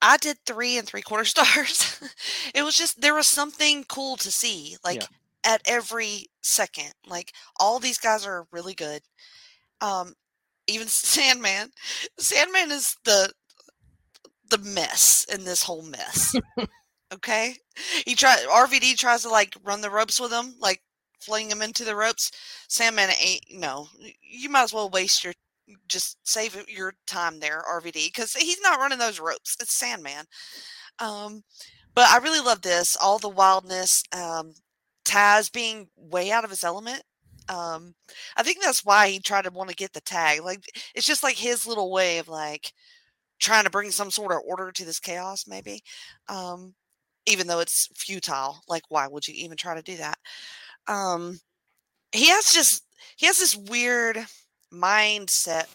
[0.02, 2.00] I did three and three quarter stars.
[2.54, 5.04] it was just there was something cool to see, like
[5.44, 6.94] at every second.
[7.08, 9.02] Like all these guys are really good.
[9.82, 10.14] Um,
[10.68, 11.72] even Sandman.
[12.20, 13.32] Sandman is the
[14.50, 16.36] the mess in this whole mess.
[17.14, 17.56] okay,
[18.06, 20.82] he try RVD tries to like run the ropes with him, like
[21.20, 22.32] fling him into the ropes.
[22.68, 23.88] Sandman ain't no.
[24.22, 25.34] You might as well waste your
[25.88, 29.58] just save your time there, RVD, because he's not running those ropes.
[29.60, 30.26] It's Sandman.
[31.00, 31.44] Um,
[31.94, 32.96] but I really love this.
[32.96, 34.04] All the wildness.
[34.16, 34.54] Um,
[35.06, 37.04] Taz being way out of his element.
[37.50, 37.96] Um,
[38.36, 40.42] I think that's why he tried to want to get the tag.
[40.44, 42.74] Like it's just like his little way of like
[43.40, 45.84] trying to bring some sort of order to this chaos, maybe.
[46.30, 46.74] Um,
[47.28, 48.62] even though it's futile.
[48.68, 50.18] Like, why would you even try to do that?
[50.88, 51.40] Um,
[52.12, 52.84] he has just
[53.18, 54.18] he has this weird
[54.74, 55.66] mindset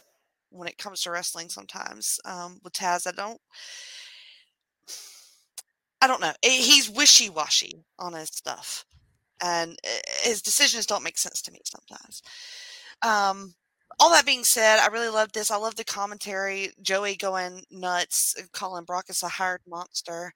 [0.51, 3.07] when it comes to wrestling sometimes um, with Taz.
[3.07, 3.41] I don't.
[6.01, 6.33] I don't know.
[6.43, 8.85] Eh, He's wishy washy on his stuff,
[9.43, 12.23] and eh, his decisions don't make sense to me sometimes.
[13.03, 13.55] Um,
[14.01, 15.51] all that being said, I really love this.
[15.51, 16.71] I love the commentary.
[16.83, 20.33] Joey going nuts, and calling Brakkus a hired monster.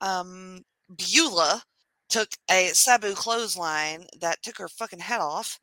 [0.00, 1.62] Um, Beulah
[2.08, 5.58] took a Sabu clothesline that took her fucking head off.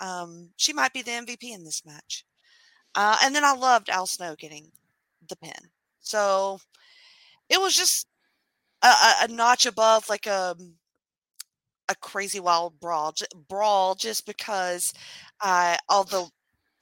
[0.00, 2.24] Um, she might be the MVP in this match.
[2.94, 4.70] Uh, and then I loved Al Snow getting
[5.28, 5.52] the pin.
[6.00, 6.60] So
[7.48, 8.06] it was just
[8.82, 10.56] a, a, a notch above like a
[11.88, 13.14] a crazy wild brawl,
[13.48, 14.92] brawl just because
[15.42, 16.28] uh, all the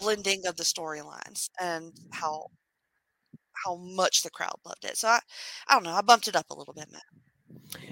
[0.02, 2.56] blending of the storylines and how mm.
[3.64, 4.96] how much the crowd loved it.
[4.96, 5.20] So I,
[5.68, 5.92] I don't know.
[5.92, 7.21] I bumped it up a little bit, man.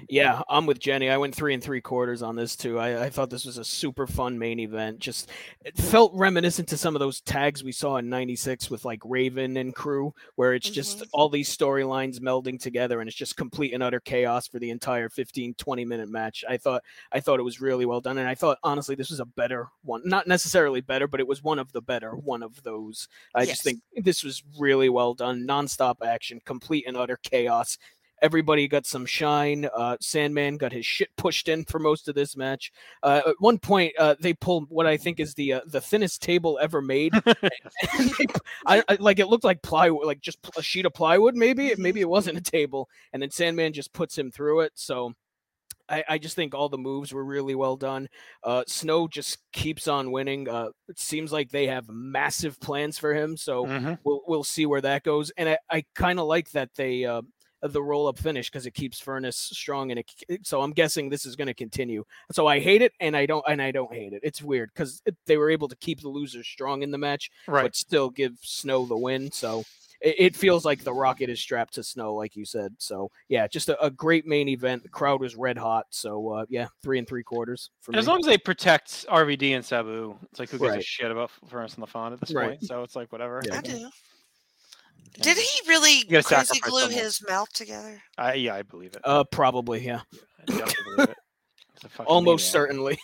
[0.08, 1.08] Yeah, I'm with Jenny.
[1.08, 2.78] I went three and three quarters on this too.
[2.78, 4.98] I, I thought this was a super fun main event.
[4.98, 5.30] Just
[5.64, 9.56] it felt reminiscent to some of those tags we saw in '96 with like Raven
[9.56, 11.10] and crew, where it's just mm-hmm.
[11.12, 15.08] all these storylines melding together, and it's just complete and utter chaos for the entire
[15.08, 16.44] 15, 20 minute match.
[16.48, 16.82] I thought
[17.12, 19.68] I thought it was really well done, and I thought honestly this was a better
[19.84, 20.02] one.
[20.04, 23.08] Not necessarily better, but it was one of the better one of those.
[23.34, 23.50] I Yes.
[23.50, 25.46] just think this was really well done.
[25.46, 27.78] Nonstop action, complete and utter chaos
[28.22, 29.68] everybody got some shine.
[29.74, 32.72] Uh, Sandman got his shit pushed in for most of this match.
[33.02, 36.22] Uh, at one point, uh, they pulled what I think is the uh, the thinnest
[36.22, 37.12] table ever made.
[37.24, 37.32] They-
[38.66, 41.34] I, I like it looked like plywood, like just a sheet of plywood.
[41.34, 44.72] Maybe maybe it wasn't a table, and then Sandman just puts him through it.
[44.74, 45.14] So.
[45.92, 48.06] I, I just think all the moves were really well done.
[48.44, 50.48] Uh, Snow just keeps on winning.
[50.48, 53.98] Uh, it seems like they have massive plans for him, so Mhm.
[54.04, 55.32] we'll we'll see where that goes.
[55.36, 57.22] And I, I kind of like that they uh,
[57.62, 61.08] the roll up finish because it keeps Furnace strong and it, it- so I'm guessing
[61.08, 62.04] this is going to continue.
[62.32, 64.20] So I hate it and I don't and I don't hate it.
[64.22, 67.62] It's weird because they were able to keep the losers strong in the match, Right.
[67.64, 69.30] but still give Snow the win.
[69.32, 69.64] So
[70.00, 72.74] it, it feels like the rocket is strapped to Snow, like you said.
[72.78, 74.82] So yeah, just a, a great main event.
[74.82, 75.84] The crowd was red hot.
[75.90, 78.10] So uh, yeah, three and three quarters for As me.
[78.12, 81.74] long as they protect RVD and Sabu, it's like who gives a shit about Furnace
[81.74, 82.48] and LaFon at this Right.
[82.50, 82.64] point?
[82.64, 83.42] So it's like whatever.
[83.46, 83.58] Yeah.
[83.58, 83.90] I do.
[85.20, 86.90] Did he really crazy glue someone.
[86.90, 88.02] his mouth together?
[88.16, 89.00] I, yeah, I believe it.
[89.04, 90.00] uh, probably yeah,
[90.40, 91.16] I definitely believe it.
[91.74, 92.68] It's a fucking almost maniac.
[92.68, 92.98] certainly.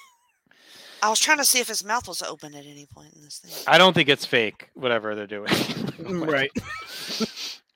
[1.02, 3.38] I was trying to see if his mouth was open at any point in this
[3.38, 3.52] thing.
[3.66, 5.52] I don't think it's fake, whatever they're doing.
[5.98, 6.50] right.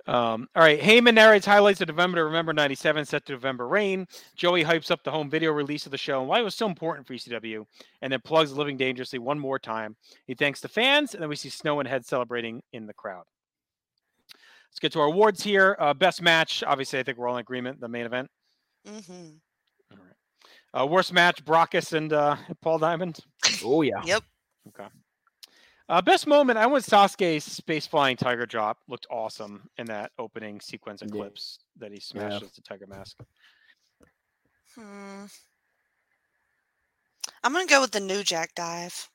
[0.07, 0.81] Um, all right.
[0.81, 4.07] Heyman narrates highlights of November to Remember 97 set to November Rain.
[4.35, 6.67] Joey hypes up the home video release of the show and why it was so
[6.67, 7.65] important for ECW,
[8.03, 9.95] and then plugs Living Dangerously one more time.
[10.27, 13.23] He thanks the fans, and then we see Snow and Head celebrating in the crowd.
[14.71, 15.77] Let's get to our awards here.
[15.79, 17.81] Uh, best match, obviously, I think we're all in agreement.
[17.81, 18.31] The main event.
[18.87, 19.31] hmm
[20.73, 23.19] Uh, worst match, Brakkus and uh, Paul Diamond.
[23.65, 24.03] Oh yeah.
[24.05, 24.23] Yep.
[24.69, 24.87] Okay.
[25.89, 28.79] Uh, best moment, I went Sasuke's space flying tiger drop.
[28.87, 31.23] Looked awesome in that opening sequence of Yeah.
[31.23, 33.17] clips that he smashes the tiger mask.
[34.77, 35.25] Hmm.
[37.43, 39.09] I'm gonna go with the New Jack dive.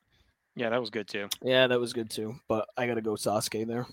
[0.58, 1.30] Yeah, that was good too.
[1.42, 2.36] Yeah, that was good too.
[2.50, 3.86] But I got to go Sasuke there.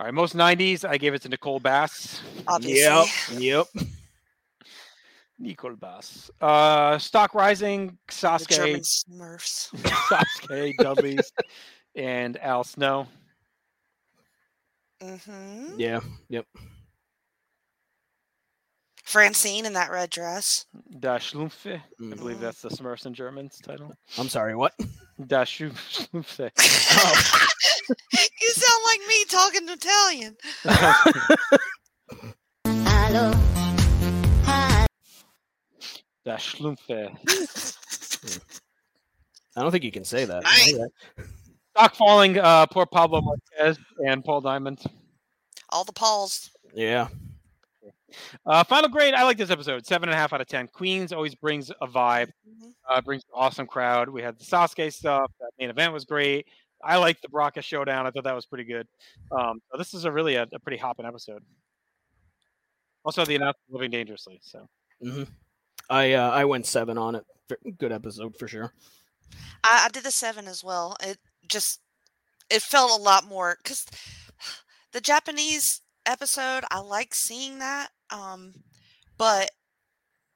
[0.00, 2.20] All right, most 90s, I gave it to Nicole Bass.
[2.48, 3.38] Obviously.
[3.38, 3.66] Yep.
[5.38, 6.30] Nicole Bass.
[6.40, 9.70] Uh, Stock Rising, The German Smurfs.
[10.08, 11.32] Sasuke, Dudley's,
[11.94, 13.06] and Al Snow.
[15.00, 16.00] hmm Yeah.
[16.28, 16.46] Yep.
[19.04, 20.66] Francine in that red dress.
[20.98, 21.80] Das Schlumpfe.
[22.00, 23.92] I believe that's the Smurfs in German's title.
[24.18, 24.56] I'm sorry.
[24.56, 24.72] What?
[25.28, 26.50] Das Schlumpfe.
[28.18, 30.36] you sound like me talking Italian.
[32.66, 33.32] Hallo,
[34.44, 34.86] hallo.
[36.24, 37.12] Das Schlumpfe.
[39.56, 40.42] I don't think you can say that.
[40.42, 40.74] Nice.
[41.76, 44.82] Stock falling, uh, poor Pablo Marquez and Paul Diamond.
[45.70, 46.50] All the Pauls.
[46.74, 47.06] Yeah.
[48.46, 49.14] Uh, final grade.
[49.14, 49.86] I like this episode.
[49.86, 50.68] Seven and a half out of ten.
[50.68, 52.30] Queens always brings a vibe.
[52.48, 52.72] Mhm.
[52.88, 54.08] Uh, brings an awesome crowd.
[54.08, 55.30] We had the Sasuke stuff.
[55.40, 56.46] That main event was great.
[56.82, 58.06] I liked the Braca showdown.
[58.06, 58.86] I thought that was pretty good.
[59.30, 61.42] Um, so this is a really a, a pretty hopping episode.
[63.04, 64.40] Also, the announcement of living dangerously.
[64.42, 64.68] So
[65.02, 65.24] hmm
[65.90, 67.24] I uh, I went seven on it.
[67.78, 68.72] Good episode for sure.
[69.62, 70.96] I, I did the seven as well.
[71.02, 71.80] It just
[72.50, 73.86] it felt a lot more because
[74.92, 78.54] the Japanese episode I like seeing that, um,
[79.18, 79.50] but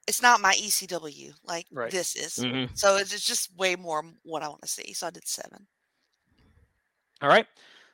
[0.07, 1.91] it's not my ECW like Right.
[1.91, 2.35] this is.
[2.43, 2.75] Mhm.
[2.77, 4.93] So it's just way more what I want to see.
[4.93, 5.67] So I did seven.
[7.21, 7.45] All right.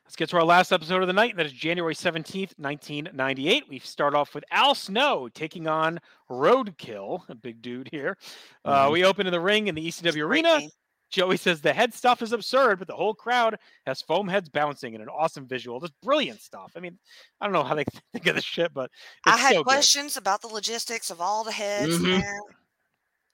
[0.04, 1.36] Let's get to our last episode of the night.
[1.36, 3.68] That is January 17th, 1998.
[3.68, 5.98] We start off with Al Snow taking on
[6.30, 8.16] Roadkill, a big dude here.
[8.64, 8.92] Uh, Mhm.
[8.92, 10.60] we open in the ring in the ECW arena.
[10.60, 10.70] game.
[11.10, 14.94] Joey says the head stuff is absurd, but the whole crowd has foam heads bouncing
[14.94, 15.78] and an awesome visual.
[15.80, 16.72] Just brilliant stuff.
[16.76, 16.98] I mean,
[17.40, 18.90] I don't know how they think of this shit, but
[19.24, 19.66] I had so good.
[19.66, 22.20] questions about the logistics of all the heads Mhm.
[22.20, 22.38] there.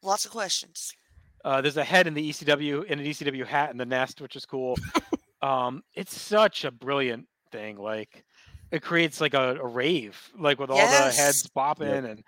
[0.02, 0.92] Lots of questions.
[1.44, 4.36] Uh, there's a head in the ECW in an ECW hat in the nest, which
[4.36, 4.76] is cool.
[5.42, 7.76] um, it's such a brilliant thing.
[7.78, 8.24] Like
[8.70, 11.46] it creates like a, a rave, like with all the heads Yes.
[11.56, 12.22] bopping, and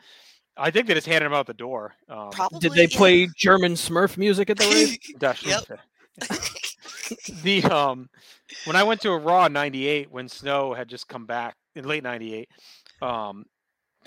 [0.57, 1.94] I think they just handed him out the door.
[2.09, 2.61] Um, Probably.
[2.61, 2.96] Did they yeah.
[2.96, 4.98] play German Smurf music at the rave?
[5.18, 5.64] Dash Yep.
[7.42, 8.09] the um
[8.66, 11.84] when I went to a Raw in '98 when Snow had just come back in
[11.86, 12.48] late '98,
[13.02, 13.44] um,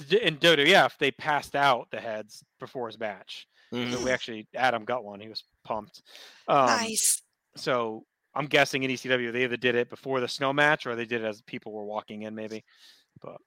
[0.08, 3.46] d- in WWF they passed out the heads before his match.
[3.72, 4.04] So Mhm.
[4.06, 5.20] we actually Adam got one.
[5.20, 6.02] He was pumped.
[6.48, 7.22] Um, nice.
[7.58, 11.06] So I'm guessing in ECW they either did it before the Snow match or they
[11.06, 12.64] did it as people were walking in, maybe.
[13.22, 13.38] But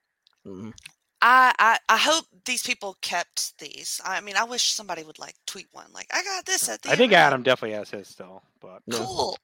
[0.47, 0.75] Mhm.
[1.23, 4.01] I, I I hope these people kept these.
[4.05, 5.87] I mean, I wish somebody would like tweet one.
[5.93, 6.91] Like, I got this at the.
[6.91, 8.43] I think arena." Adam definitely has his still.
[8.61, 8.99] But Yeah.
[8.99, 9.37] Cool.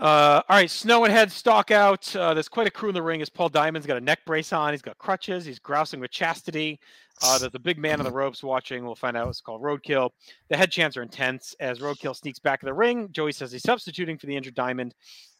[0.00, 2.14] Uh, all right, Snow and Head stalk out.
[2.14, 3.20] Uh, there's quite a crew in the ring.
[3.20, 5.44] As Paul Diamond's got a neck brace on, he's got crutches.
[5.44, 6.78] He's grousing with Chastity.
[7.20, 8.84] Uh, there's a big man on the ropes watching.
[8.84, 10.10] We'll find out it's called Roadkill.
[10.50, 13.08] The head chants are intense as Roadkill sneaks back in the ring.
[13.10, 14.94] Joey says he's substituting for the injured Diamond.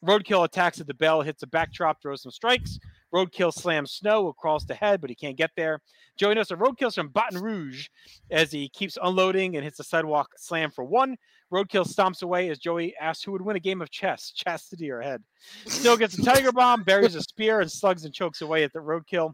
[0.04, 2.80] Roadkill attacks at the bell, hits a backdrop, throws some strikes.
[3.14, 5.80] Roadkill slams Snow, crawls to head, but he can't get there.
[6.16, 7.88] Joey knows that Roadkill's from Baton Rouge
[8.30, 11.16] as he keeps unloading and hits the sidewalk slam for one.
[11.52, 15.00] Roadkill stomps away as Joey asks who would win a game of chess, Chastity or
[15.00, 15.22] Head.
[15.66, 18.80] Still gets a Tiger Bomb, buries a spear, and slugs and chokes away at the
[18.80, 19.32] Roadkill.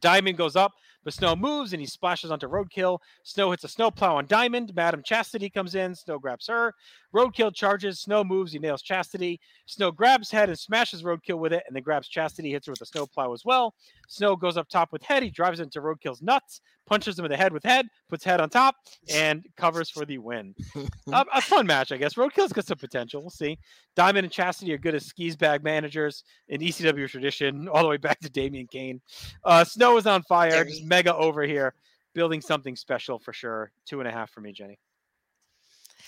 [0.00, 0.72] Diamond goes up,
[1.04, 2.98] but Snow moves and he splashes onto Roadkill.
[3.24, 4.72] Snow hits a snowplow on Diamond.
[4.74, 5.94] Madam Chastity comes in.
[5.94, 6.74] Snow grabs her.
[7.14, 8.00] Roadkill charges.
[8.00, 8.52] Snow moves.
[8.52, 9.40] He nails Chastity.
[9.66, 12.82] Snow grabs Head and smashes Roadkill with it, and then grabs Chastity, hits her with
[12.82, 13.74] a snowplow as well.
[14.08, 15.22] Snow goes up top with Head.
[15.22, 18.50] He drives into Roadkill's nuts, punches him in the head with Head, puts Head on
[18.50, 18.76] top,
[19.12, 20.54] and covers for the win.
[21.12, 22.14] a, a fun match, I guess.
[22.14, 23.20] Roadkill's got some potential.
[23.20, 23.58] We'll see.
[23.94, 27.96] Diamond and Chastity are good as skis bag managers in ECW tradition, all the way
[27.96, 29.00] back to Damien Kane.
[29.44, 31.74] Uh, Snow is on fire, just mega over here,
[32.14, 33.70] building something special for sure.
[33.86, 34.78] Two and a half for me, Jenny.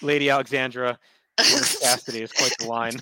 [0.03, 0.99] Lady Alexandra.
[1.39, 3.01] Chastity is quite the line.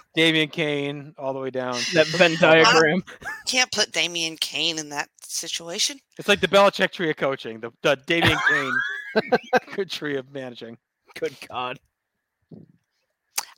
[0.14, 1.74] Damien Kane all the way down.
[1.92, 3.04] That Venn diagram.
[3.46, 5.98] Can't put Damien Kane in that situation.
[6.18, 8.72] It's like the Belichick tree of coaching, the, the Damien Kane
[9.74, 10.78] good tree of managing.
[11.18, 11.78] Good God.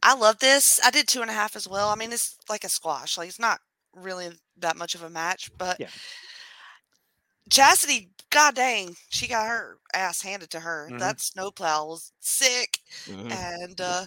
[0.02, 0.80] I love this.
[0.84, 1.88] I did two and a half as well.
[1.88, 3.16] I mean, it's like a squash.
[3.16, 3.60] Like it's not
[3.94, 5.88] really that much of a match, but Yeah.
[7.50, 10.88] Chastity, god dang, she got her ass handed to her.
[10.90, 10.98] Mhm.
[10.98, 13.30] That snowplow was sick, Mhm.
[13.32, 14.06] and uh,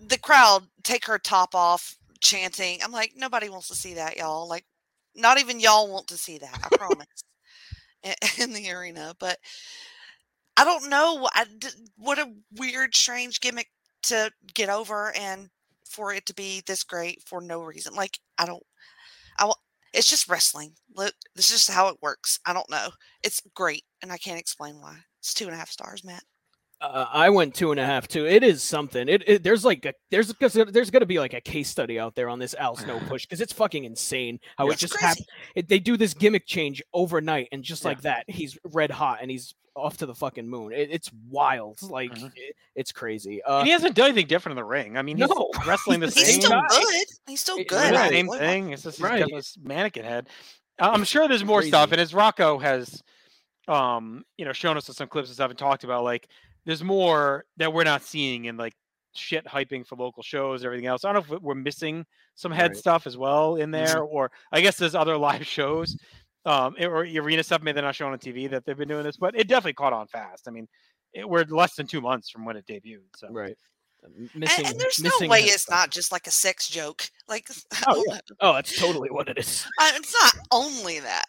[0.00, 2.82] the crowd take her top off, chanting.
[2.82, 4.48] I'm like, nobody wants to see that, y'all.
[4.48, 4.64] Like,
[5.14, 6.58] not even y'all want to see that.
[6.64, 7.06] I promise.
[8.38, 9.38] in, the arena, but
[10.56, 11.28] I don't know.
[11.32, 11.46] I
[11.96, 13.70] what a weird, strange gimmick
[14.04, 15.48] to get over, and
[15.88, 17.94] for it to be this great for no reason.
[17.94, 18.62] Like, I don't.
[19.38, 19.50] I.
[19.94, 20.72] It's just wrestling.
[20.94, 22.38] Look, this is just how it works.
[22.44, 22.88] I don't know.
[23.22, 24.96] It's great, and I can't explain why.
[25.20, 26.22] It's two and a half stars, Matt.
[26.80, 28.26] Uh, I went two and a half too.
[28.26, 29.08] It is something.
[29.08, 32.14] It, it there's like a there's because there's gonna be like a case study out
[32.14, 34.96] there on this Al Snow push because it's fucking insane how it just.
[35.54, 37.88] It, they do this gimmick change overnight, and just Yeah.
[37.88, 40.72] like that, he's red hot and he's off to the fucking moon.
[40.72, 41.82] It, it's wild.
[41.82, 42.32] Like Mhm.
[42.36, 43.42] it- it's crazy.
[43.42, 44.96] Uh, and he hasn't done anything different in the ring.
[44.96, 45.50] I mean, he's No.
[45.66, 46.66] wrestling the He's He's same, still guy.
[46.68, 47.06] good.
[47.26, 47.68] He's still good.
[47.68, 48.70] doing the same What- thing.
[48.72, 49.20] It's just he's Right.
[49.20, 50.28] got this mannequin head.
[50.78, 53.02] I- I'm sure there's more stuff, and as Rocco has,
[53.68, 56.28] um, you know, shown us some clips and stuff and talked about, like
[56.64, 58.74] there's more that we're not seeing in like
[59.16, 61.04] shit hyping for local shows, and everything else.
[61.04, 62.04] I don't know if we're missing
[62.34, 62.76] some head Right.
[62.76, 63.86] stuff as well in Mhm.
[63.86, 65.96] there, or I guess there's other live shows,
[66.44, 69.16] um, or arena stuff maybe they're not showing on TV that they've been doing this,
[69.16, 70.46] but it definitely caught on fast.
[70.46, 70.68] I mean,
[71.12, 73.56] it, we're less than two months from when it debuted, so right.
[74.04, 75.74] M- And, and there's no way it's stuff.
[75.74, 77.08] not just like a sex joke.
[77.26, 77.48] Like,
[77.86, 78.18] Oh, yeah.
[78.40, 79.64] Oh, that's totally what it is.
[79.80, 81.24] I- it's not only that.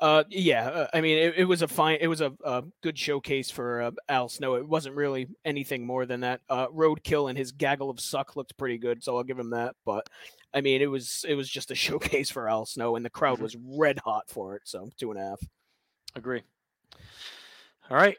[0.00, 2.98] Uh, yeah, uh, I mean, it, it was a fine, it was a, a good
[2.98, 4.54] showcase for uh, Al Snow.
[4.54, 6.40] It wasn't really anything more than that.
[6.48, 9.74] Uh, Roadkill and his gaggle of suck looked pretty good, so I'll give him that.
[9.84, 10.08] But
[10.54, 13.38] I mean, it was it was just a showcase for Al Snow, and the crowd
[13.38, 13.42] Mhm.
[13.42, 14.62] was red hot for it.
[14.64, 15.40] So two and a half.
[16.16, 16.42] Agree.
[17.90, 18.16] All right.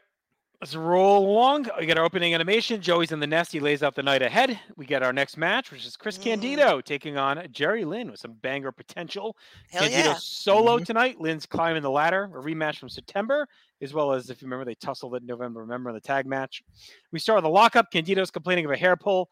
[0.62, 1.66] Let's roll along.
[1.80, 2.80] We get our opening animation.
[2.80, 3.50] Joey's in the nest.
[3.50, 4.60] He lays out the night ahead.
[4.76, 6.22] We get our next match, which is Chris Mm.
[6.22, 9.36] Candido taking on Jerry Lynn with some banger potential.
[9.72, 10.16] Hell Candido yeah.
[10.20, 10.86] solo Mhm.
[10.86, 11.20] tonight.
[11.20, 12.26] Lynn's climbing the ladder.
[12.32, 13.48] A rematch from September,
[13.80, 15.62] as well as if you remember, they tussled in November.
[15.62, 16.62] Remember the tag match.
[17.10, 17.90] We start with a lockup.
[17.90, 19.30] Candido's complaining of a hair pull.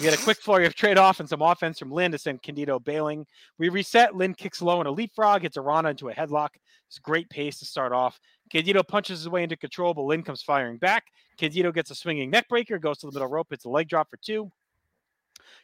[0.00, 2.40] We get a quick flurry of trade off and some offense from Lynn to send
[2.40, 3.26] Candido bailing.
[3.58, 4.16] We reset.
[4.16, 6.48] Lynn kicks low in a leapfrog, hits Arana into a headlock.
[6.88, 8.18] It's great pace to start off.
[8.50, 11.04] Candido punches his way into control, but Lynn comes firing back.
[11.36, 14.08] Candido gets a swinging neck breaker, goes to the middle rope, hits a leg drop
[14.08, 14.50] for two.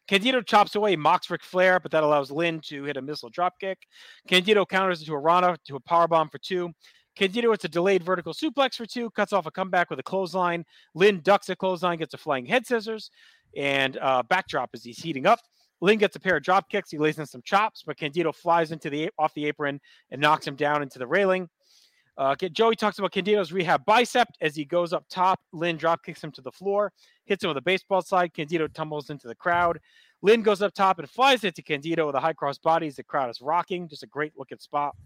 [0.07, 3.77] Candido chops away, mocks Ric Flair, but that allows Lynn to hit a missile dropkick.
[4.29, 6.75] Candido counters into a Rana to a powerbomb for two.
[7.17, 10.65] Candido hits a delayed vertical suplex for two, cuts off a comeback with a clothesline.
[10.95, 13.11] Lynn ducks a clothesline, gets a flying head scissors,
[13.57, 15.41] and uh, backdrop as he's heating up.
[15.81, 16.91] Lynn gets a pair of drop kicks.
[16.91, 19.81] He lays in some chops, but Candido flies into the off the apron
[20.11, 21.49] and knocks him down into the railing.
[22.19, 25.39] Uh, Joey talks about Candido's rehab bicep as he goes up top.
[25.53, 26.93] Lynn drop kicks him to the floor,
[27.27, 28.33] hits him with a baseball slide.
[28.33, 29.79] Candido tumbles into the crowd.
[30.23, 33.05] Lynn goes up top and flies into Candido with a high cross body as the
[33.05, 33.87] crowd is rocking.
[33.87, 34.97] Just a great looking spot.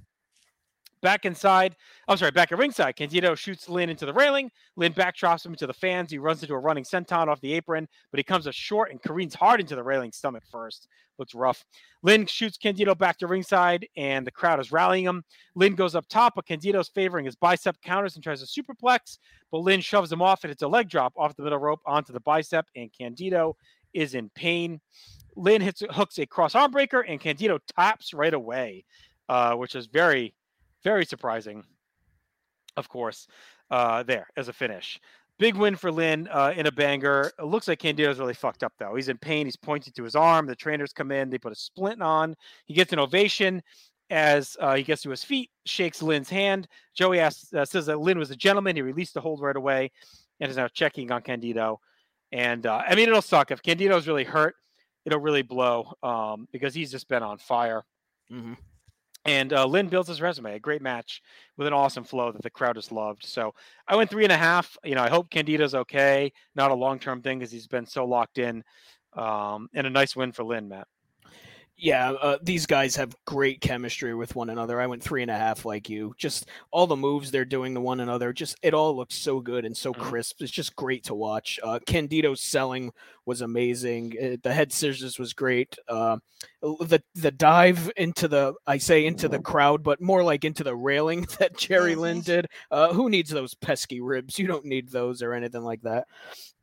[1.03, 1.77] Back inside,
[2.09, 4.51] I'm sorry, back at ringside, Candido shoots Lynn into the railing.
[4.77, 6.11] Lynn backdrops him into the fans.
[6.11, 9.03] He runs into a running senton off the apron, but he comes up short and
[9.03, 10.89] careens hard into the railing stomach first.
[11.19, 11.65] Looks rough.
[12.03, 15.23] Lynn shoots Candido back to ringside, and the crowd is rallying him.
[15.55, 19.19] Lynn goes up top, but Candido's favoring his bicep counters and tries a superplex,
[19.51, 22.13] but Lynn shoves him off, and it's a leg drop off the middle rope onto
[22.13, 23.57] the bicep, and Candido
[23.95, 24.81] is in pain.
[25.37, 28.85] Lynn hits hooks a cross arm breaker, and Candido taps right away,
[29.29, 30.35] uh, which is very,
[30.83, 31.65] very surprising.
[32.77, 33.27] Of course,
[33.71, 35.01] uh, there as a finish.
[35.39, 37.33] Big win for Lynn uh, in a banger.
[37.39, 38.95] It looks like Candido's really fucked up though.
[38.95, 39.47] He's in pain.
[39.47, 40.47] He's pointing to his arm.
[40.47, 41.31] The trainers come in.
[41.31, 42.37] They put a splint on.
[42.67, 43.63] He gets an ovation
[44.11, 45.51] as uh, he gets to his feet.
[45.65, 46.69] Shakes Lynn's hand.
[46.95, 48.77] Joey asks, uh, says that Lynn was a gentleman.
[48.77, 49.91] He released the hold right away,
[50.41, 51.81] and is now checking on Candido.
[52.33, 54.57] And uh, I mean, it'll suck if Candido's really hurt.
[55.07, 57.83] It'll really blow um, because he's just been on fire.
[58.31, 58.57] Mhm.
[59.27, 61.21] And uh, Lynn builds his resume, a great match
[61.59, 63.25] with an awesome flow that the crowd just loved.
[63.25, 63.55] So
[63.87, 64.79] I went three and a half.
[64.83, 68.07] You know, I hope Candido's okay, not a long term thing because he's been so
[68.07, 68.65] locked in.
[69.13, 70.87] Um, and a nice win for Lynn, Matt.
[71.83, 74.79] Yeah, uh, these guys have great chemistry with one another.
[74.79, 76.13] I went three and a half like you.
[76.19, 79.65] Just all the moves they're doing to one another, just it all looks so good
[79.65, 80.01] and so Mhm.
[80.01, 80.43] crisp.
[80.43, 81.59] It's just great to watch.
[81.63, 82.93] Uh, Candido's selling
[83.25, 84.13] was amazing.
[84.23, 85.79] Uh, the head scissors was great.
[85.89, 86.19] Uh,
[86.61, 90.77] the the dive into the I say into the crowd, but more like into the
[90.77, 92.47] railing that Jerry Lynn did.
[92.71, 94.39] Uh, who needs those pesky ribs?
[94.39, 96.07] You don't need those or anything like that.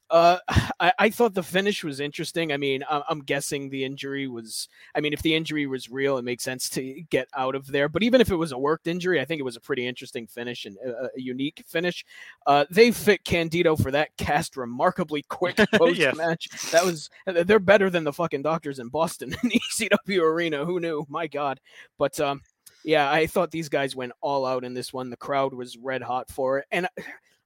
[0.10, 0.38] Uh,
[0.80, 2.51] I, I thought the finish was interesting.
[2.51, 4.70] I mean, I- I'm guessing the injury was.
[4.95, 7.89] I mean, if the injury was real, it makes sense to get out of there.
[7.89, 10.28] But even if it was a worked injury, I think it was a pretty interesting
[10.28, 12.05] finish and a, a unique finish.
[12.45, 16.49] Uh, they fit Candido for that cast remarkably quick post match.
[16.72, 17.10] That was.
[17.26, 20.66] They're better than the fucking doctors in Boston in the ECW arena.
[20.66, 21.05] Who knew?
[21.10, 21.60] My God.
[21.97, 22.41] But um,
[22.84, 25.10] yeah, I thought these guys went all out in this one.
[25.10, 26.88] The crowd was red hot for it, and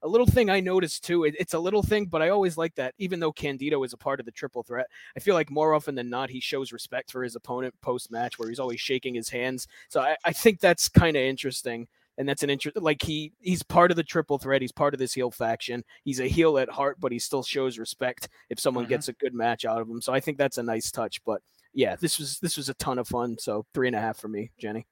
[0.03, 1.23] a little thing I noticed too.
[1.25, 2.93] It, it's a little thing, but I always like that.
[2.97, 5.95] Even though Candido is a part of the triple threat, I feel like more often
[5.95, 9.29] than not he shows respect for his opponent post match, where he's always shaking his
[9.29, 9.67] hands.
[9.89, 11.87] So I, I think that's kind of interesting.
[12.17, 12.77] And that's an interest.
[12.77, 14.61] Like he he's part of the triple threat.
[14.61, 15.83] He's part of this heel faction.
[16.03, 18.89] He's a heel at heart, but he still shows respect if someone Mhm.
[18.89, 20.01] gets a good match out of him.
[20.01, 21.23] So I think that's a nice touch.
[21.23, 21.41] But
[21.73, 23.37] yeah, this was this was a ton of fun.
[23.39, 24.85] So three and a half for me, Jenny.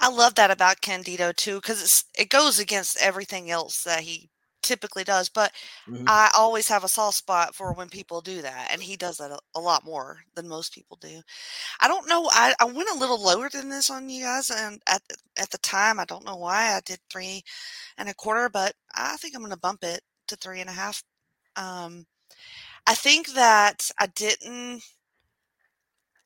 [0.00, 4.30] I love that about Candido too, because it goes against everything else that he
[4.62, 5.28] typically does.
[5.28, 5.52] But
[5.88, 6.04] Mhm.
[6.06, 9.30] I always have a soft spot for when people do that, and he does that
[9.30, 11.22] a, a lot more than most people do.
[11.80, 12.28] I don't know.
[12.32, 15.50] I, I went a little lower than this on you guys, and at the- at
[15.50, 17.42] the time, I don't know why I did three
[17.98, 20.72] and a quarter, but I think I'm going to bump it to three and a
[20.72, 21.02] half.
[21.56, 22.06] Um,
[22.86, 24.82] I think that I didn't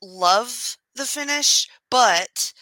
[0.03, 2.53] love the finish, but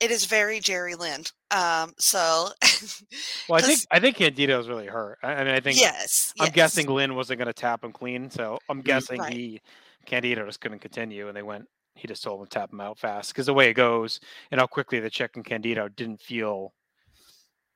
[0.00, 1.24] it is very Jerry Lynn.
[1.50, 2.48] Um, so
[3.48, 5.18] Well, I think I think Candido's really hurt.
[5.22, 6.54] I, I mean, I think yes, I'm yes.
[6.54, 9.32] guessing Lynn wasn't going to tap him clean, so I'm guessing Right.
[9.32, 9.60] he
[10.06, 11.66] Candido just couldn't continue, and they went.
[11.94, 14.20] He just told him to tap him out fast because the way it goes
[14.50, 16.72] and how quickly the check and Candido didn't feel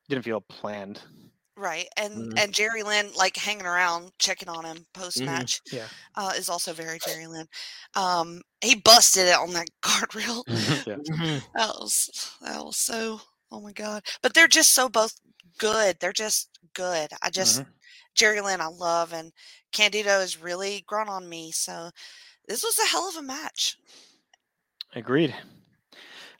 [0.09, 1.01] didn't feel planned.
[1.57, 2.39] Right, and Mhm.
[2.39, 5.87] and Jerry Lynn like hanging around checking on him post match Yeah.
[6.15, 7.47] uh, is also very Jerry Lynn.
[7.93, 10.43] Um, he busted it on that guardrail.
[10.85, 10.97] yeah.
[11.55, 12.09] That was
[12.41, 14.03] that was so oh my god!
[14.21, 15.13] But they're just so both
[15.57, 15.97] good.
[16.01, 17.11] They're just good.
[17.21, 17.67] I just Mhm.
[18.15, 19.31] Jerry Lynn I love, and
[19.71, 21.53] Candido has really grown on me.
[21.53, 21.91] So
[22.47, 23.77] this was a hell of a match.
[24.93, 25.33] Agreed.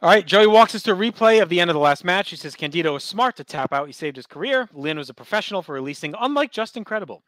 [0.02, 2.30] All right, Joey walks us through a replay of the end of the last match.
[2.30, 3.88] He says Candido was smart to tap out.
[3.88, 4.68] He saved his career.
[4.74, 7.24] Lynn was a professional for releasing, unlike Justin Credible.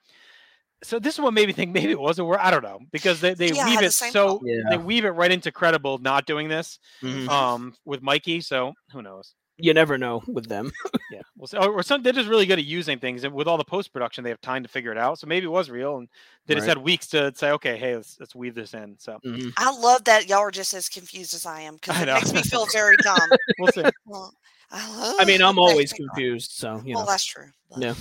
[0.83, 3.19] So this is what made me think maybe it wasn't where I don't know because
[3.19, 4.39] they, they Yeah, weave had the it so.
[4.43, 4.61] Yeah.
[4.69, 7.27] they weave it right into credible not doing this Mhm.
[7.29, 8.41] um with Mikey.
[8.41, 9.33] So who knows?
[9.57, 10.71] You never know with them.
[11.09, 11.55] Yeah, we'll see.
[11.57, 13.93] Or, or some they're just really good at using things, and with all the post
[13.93, 15.19] production, they have time to figure it out.
[15.19, 16.09] So maybe it was real, and
[16.45, 16.75] they just Right.
[16.75, 18.97] had weeks to say, okay, hey, let's let's weave this in.
[18.99, 19.53] So Mhm.
[19.55, 22.33] I love that y'all are just as confused as I am because I it makes
[22.33, 23.17] me feel very dumb.
[23.57, 23.83] we'll see.
[24.05, 24.33] well,
[24.69, 26.51] I, I mean, I'm always confused.
[26.51, 27.11] So you Well, know.
[27.11, 27.47] that's true.
[27.69, 27.93] but- Yeah.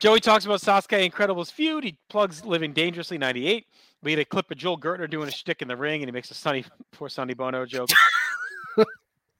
[0.00, 1.84] Joey talks about Sasuke Incredibles feud.
[1.84, 3.66] He plugs Living Dangerously 98.
[4.02, 6.12] We get a clip of Joel Gertner doing a shtick in the ring, and he
[6.12, 7.90] makes a Sunny poor Sonny Bono joke.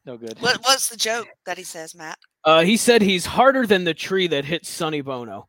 [0.05, 0.41] No good.
[0.41, 2.19] What what's the joke that he says, Matt?
[2.45, 5.49] Uh, he said he's harder than the tree that hit Sonny Bono.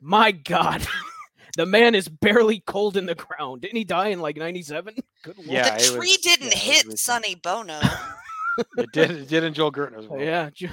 [0.00, 0.86] My God.
[1.56, 3.62] the man is barely cold in the ground.
[3.62, 4.94] Didn't he die in like 97?
[5.22, 5.48] Good lord.
[5.48, 6.98] Yeah, the tree was- didn't yeah, hit recent.
[6.98, 7.80] Sonny Bono.
[8.76, 9.10] It did.
[9.12, 10.22] It did in Joel Gertner's world.
[10.22, 10.50] Yeah.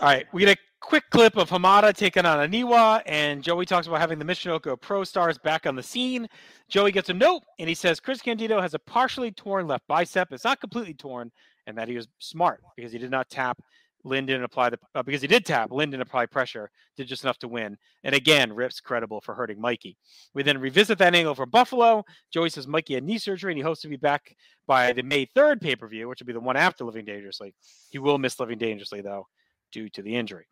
[0.00, 3.86] All right, we get a quick clip of Hamada taking on Aniwa, and Joey talks
[3.86, 6.28] about having the Michinoku Pro Stars back on the scene.
[6.68, 10.32] Joey gets a note, and he says Chris Candido has a partially torn left bicep.
[10.32, 11.30] It's not completely torn,
[11.66, 13.60] and that he was smart because he did not tap.
[14.04, 15.72] Lynn didn't apply the uh, because he did tap.
[15.72, 17.76] Lynn didn't apply pressure, did just enough to win.
[18.04, 19.96] And again, Rip's credible for hurting Mikey.
[20.32, 22.04] We then revisit that angle for Buffalo.
[22.32, 24.36] Joey says Mikey had knee surgery, and he hopes to be back
[24.68, 27.54] by the May third pay per view, which will be the one after Living Dangerously.
[27.90, 29.26] He will miss Living Dangerously though
[29.72, 30.46] due to the injury.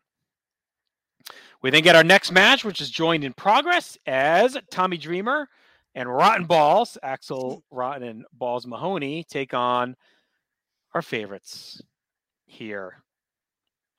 [1.61, 5.49] We then get our next match, which is joined in progress as Tommy Dreamer
[5.95, 9.95] and Rotten Balls, Axl Rotten and Balls Mahoney, take on
[10.93, 11.81] our favorites
[12.45, 13.01] here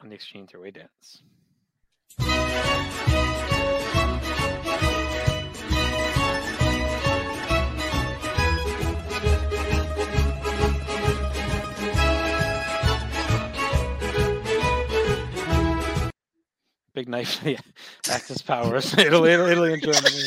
[0.01, 1.22] on the Extreme Three Way Dance.
[16.97, 17.61] Big knife, yeah.
[18.11, 18.97] Axis powers.
[18.97, 20.18] Italy, Italy, Italy, and Germany.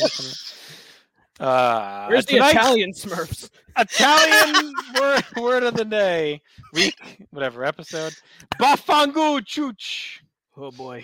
[1.40, 3.50] Uh, Where's the Italian Smurfs?
[3.76, 6.40] Italian word, word of the day,
[6.72, 8.14] week, whatever episode.
[8.60, 10.20] Bafangu chuch.
[10.56, 11.02] Oh boy.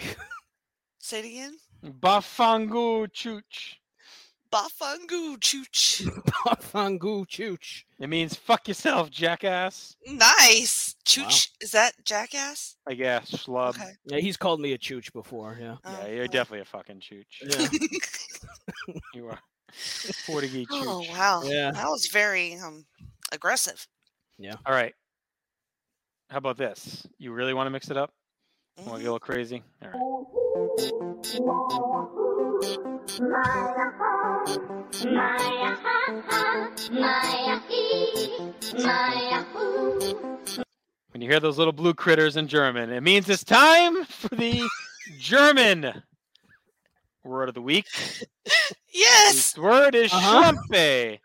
[0.98, 1.56] Say it again.
[1.84, 3.74] Bafangu chuch.
[4.52, 6.02] Bafangu chooch.
[6.46, 7.84] Bafangu chooch.
[7.98, 9.96] It means fuck yourself, jackass.
[10.06, 10.94] Nice.
[11.04, 11.48] Chooch.
[11.60, 12.76] Is that jackass?
[12.88, 13.70] I guess schlub.
[13.70, 13.90] Okay.
[14.06, 15.56] Yeah, he's called me a chooch before.
[15.60, 15.76] Yeah.
[15.84, 16.28] Oh, Yeah, you're well.
[16.28, 17.24] definitely a fucking chooch.
[17.40, 17.68] Yeah.
[19.14, 19.38] You are.
[20.26, 20.84] Portuguese chooch.
[20.86, 21.42] Oh wow.
[21.44, 21.70] Yeah.
[21.72, 22.86] That was very um
[23.32, 23.86] aggressive.
[24.38, 24.54] Yeah.
[24.64, 24.94] All right.
[26.30, 27.06] How about this?
[27.18, 28.12] You really want to mix it up?
[28.78, 29.62] Want to get a little crazy?
[29.82, 30.00] All right.
[41.10, 44.62] When you hear those little blue critters in German, it means it's time for the
[45.18, 46.02] German
[47.24, 47.86] word of the week.
[48.92, 49.52] Yes.
[49.52, 50.52] The word is Uh-huh.
[50.72, 51.18] schlampe.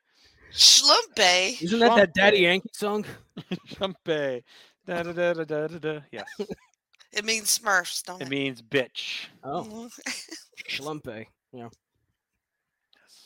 [0.51, 1.61] Schlumpe.
[1.61, 2.41] Isn't that that Daddy Schlampe.
[2.41, 3.05] Yankee song?
[3.69, 4.43] Schlampe.
[4.85, 5.99] Da, da, da, da, da, da, da.
[6.11, 6.25] Yes.
[7.13, 8.31] It means Smurfs, don't It it?
[8.31, 9.25] means bitch.
[9.43, 9.91] Oh, Mhm.
[10.69, 11.25] Schlumpe.
[11.51, 11.69] Yeah.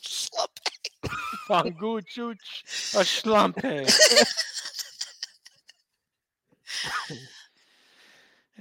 [0.04, 0.70] Schlumpe.
[1.48, 3.86] Fangu chuch a schlampe.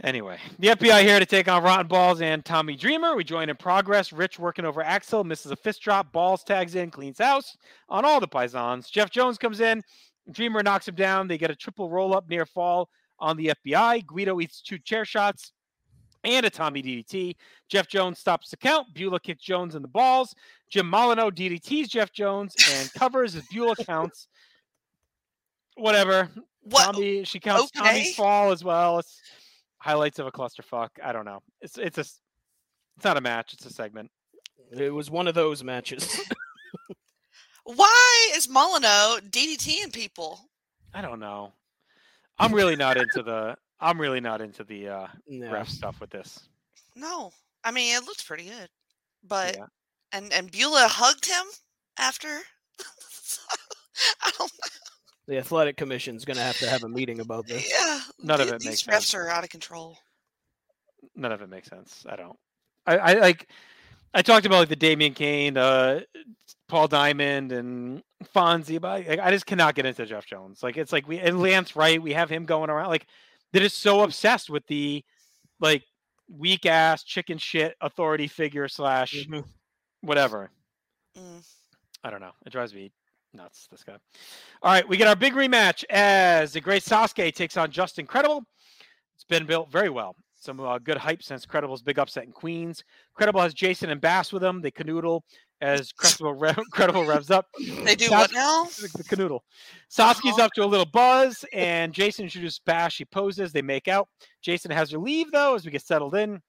[0.03, 3.15] Anyway, the FBI here to take on Rotten Balls and Tommy Dreamer.
[3.15, 4.11] We join in progress.
[4.11, 6.11] Rich working over Axl, misses a fist drop.
[6.11, 7.55] Balls tags in, cleans house
[7.87, 8.89] on all the Pisons.
[8.89, 9.81] Jeff Jones comes in.
[10.29, 11.29] Dreamer knocks him down.
[11.29, 12.89] They get a triple roll up near fall
[13.19, 14.05] on the FBI.
[14.05, 15.51] Guido eats two chair shots
[16.23, 17.35] and a Tommy DDT.
[17.69, 18.93] Jeff Jones stops the count.
[18.93, 20.33] Beulah kicks Jones in the balls.
[20.69, 24.27] Jim Molineaux DDTs Jeff Jones and covers as Beulah counts.
[25.75, 26.29] Whatever.
[26.63, 26.93] What?
[26.93, 27.87] Tommy, she counts okay.
[27.87, 28.99] Tommy's fall as well.
[28.99, 29.19] It's
[29.77, 30.89] highlights of a clusterfuck.
[31.03, 31.41] I don't know.
[31.61, 32.21] It's it's a s-
[32.95, 33.53] it's not a match.
[33.53, 34.09] It's a segment.
[34.71, 36.19] It was one of those matches.
[37.65, 40.39] Why is Molineaux DDTing people?
[40.93, 41.53] I don't know.
[42.39, 43.55] I'm really not into the.
[43.79, 45.51] I'm really not into the uh, no.
[45.51, 46.39] ref stuff with this.
[46.95, 47.31] No.
[47.63, 48.69] I mean, it looked pretty good.
[49.23, 49.65] But Yeah.
[50.13, 51.45] and and Beulah hugged him
[51.97, 52.27] after.
[54.23, 54.51] I don't
[55.27, 57.69] The athletic commission's gonna have to have a meeting about this.
[57.69, 57.99] Yeah.
[58.19, 59.13] None of th- it These makes refs sense.
[59.15, 59.97] are out of control.
[61.15, 62.05] None of it makes sense.
[62.07, 62.37] I don't.
[62.85, 63.49] I, I like.
[64.15, 65.99] I talked about like the Damien Kane, uh,
[66.69, 68.01] Paul Diamond, and
[68.33, 70.63] Fonzie, but I, I just cannot get into Jeff Jones.
[70.63, 72.87] Like it's like we and Lance Wright, we have him going around.
[72.87, 73.05] Like
[73.51, 75.03] they're just so obsessed with the
[75.59, 75.83] like
[76.29, 79.43] weak ass chicken shit authority figure slash Mhm.
[80.01, 80.49] whatever.
[81.17, 81.45] Mm.
[82.03, 82.31] I don't know.
[82.45, 82.91] It drives me
[83.33, 83.67] nuts.
[83.69, 83.97] This guy.
[84.63, 88.43] All right, we get our big rematch as the great Sasuke takes on Justin Incredible.
[89.13, 90.15] It's been built very well.
[90.45, 92.83] Some uh, good hype since Credible's big upset in Queens.
[93.15, 94.61] Credible has Jason and Bass with him.
[94.61, 95.21] They canoodle
[95.59, 97.47] as Credible, rev- Credible revs up.
[97.83, 98.65] They do Sas- what now?
[98.65, 99.39] the, the canoodle.
[99.89, 102.93] Sasuke's up to a little buzz, and Jason introduces Bass.
[102.93, 103.51] She poses.
[103.51, 104.07] They make out.
[104.43, 106.39] Jason has her leave though as we get settled in.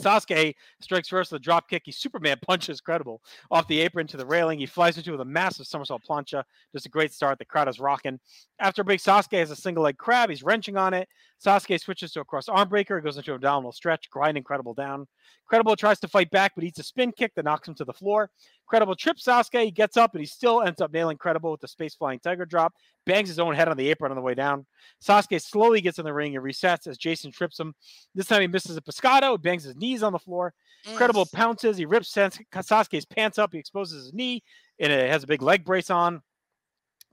[0.00, 1.82] Sasuke strikes first with a drop kick.
[1.84, 4.58] He Superman punches Credible off the apron to the railing.
[4.58, 6.44] He flies into it with a massive somersault plancha.
[6.72, 7.38] Just a great start.
[7.38, 8.18] The crowd is rocking.
[8.58, 10.30] After a big Sasuke has a single leg crab.
[10.30, 11.08] He's wrenching on it.
[11.44, 12.96] Sasuke switches to a cross arm breaker.
[12.96, 15.06] He goes into abdominal stretch, grinding Credible down.
[15.46, 17.92] Credible tries to fight back, but eats a spin kick that knocks him to the
[17.92, 18.30] floor.
[18.66, 19.64] Credible trips Sasuke.
[19.64, 22.46] He gets up, and he still ends up nailing Credible with the space flying tiger
[22.46, 22.72] drop.
[23.04, 24.64] Bangs his own head on the apron on the way down.
[25.02, 27.74] Sasuke slowly gets in the ring and resets as Jason trips him.
[28.14, 30.54] This time he misses a pescado, bangs his knees on the floor.
[30.86, 30.96] Mm.
[30.96, 31.76] Credible pounces.
[31.76, 33.52] He rips Sasuke's pants up.
[33.52, 34.42] He exposes his knee,
[34.78, 36.22] and it has a big leg brace on.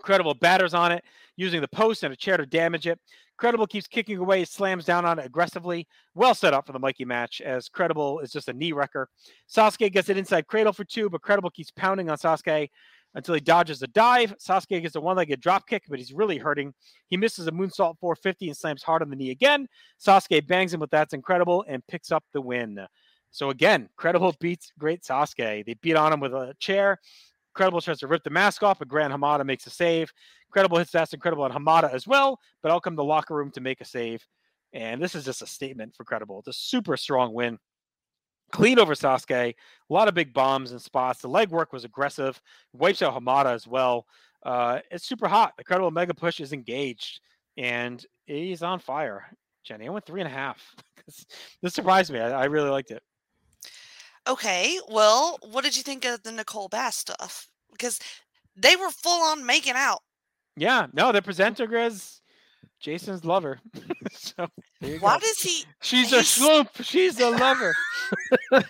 [0.01, 1.03] Credible batters on it,
[1.35, 2.99] using the post and a chair to damage it.
[3.37, 5.87] Credible keeps kicking away, slams down on it aggressively.
[6.13, 9.09] Well set up for the Mikey match, as Credible is just a knee wrecker.
[9.49, 12.69] Sasuke gets an inside cradle for two, but Credible keeps pounding on Sasuke
[13.15, 14.35] until he dodges a dive.
[14.37, 16.73] Sasuke gets a one-legged drop kick, but he's really hurting.
[17.07, 19.67] He misses a moonsault 450 and slams hard on the knee again.
[19.99, 22.79] Sasuke bangs him with that's incredible and picks up the win.
[23.31, 25.65] So again, Credible beats Great Sasuke.
[25.65, 26.97] They beat on him with a chair.
[27.53, 30.11] Credible tries to rip the mask off, but Gran Hamada makes a save.
[30.51, 33.61] Credible hits That's Incredible on Hamada as well, but out come the locker room to
[33.61, 34.25] make a save.
[34.73, 36.39] And this is just a statement for Credible.
[36.39, 37.57] It's a super strong win.
[38.51, 39.53] Clean over Sasuke.
[39.53, 41.21] A lot of big bombs and spots.
[41.21, 42.41] The leg work was aggressive.
[42.73, 44.05] Wipes out Hamada as well.
[44.43, 45.53] Uh, it's super hot.
[45.57, 47.19] The Credible Mega Push is engaged,
[47.57, 49.25] and he's on fire.
[49.63, 50.63] Jenny, I went three and a half.
[51.05, 51.25] this,
[51.61, 52.19] this surprised me.
[52.19, 53.03] I, I really liked it.
[54.27, 57.47] Okay, well, what did you think of the Nicole Bass stuff?
[57.71, 57.99] Because
[58.55, 60.01] they were full on making out.
[60.55, 62.21] Yeah, no, the presenter is
[62.79, 63.59] Jason's lover.
[64.11, 64.47] so
[64.79, 65.19] Why go.
[65.19, 65.63] does he?
[65.81, 66.69] She's a sloop.
[66.81, 67.73] She's a lover.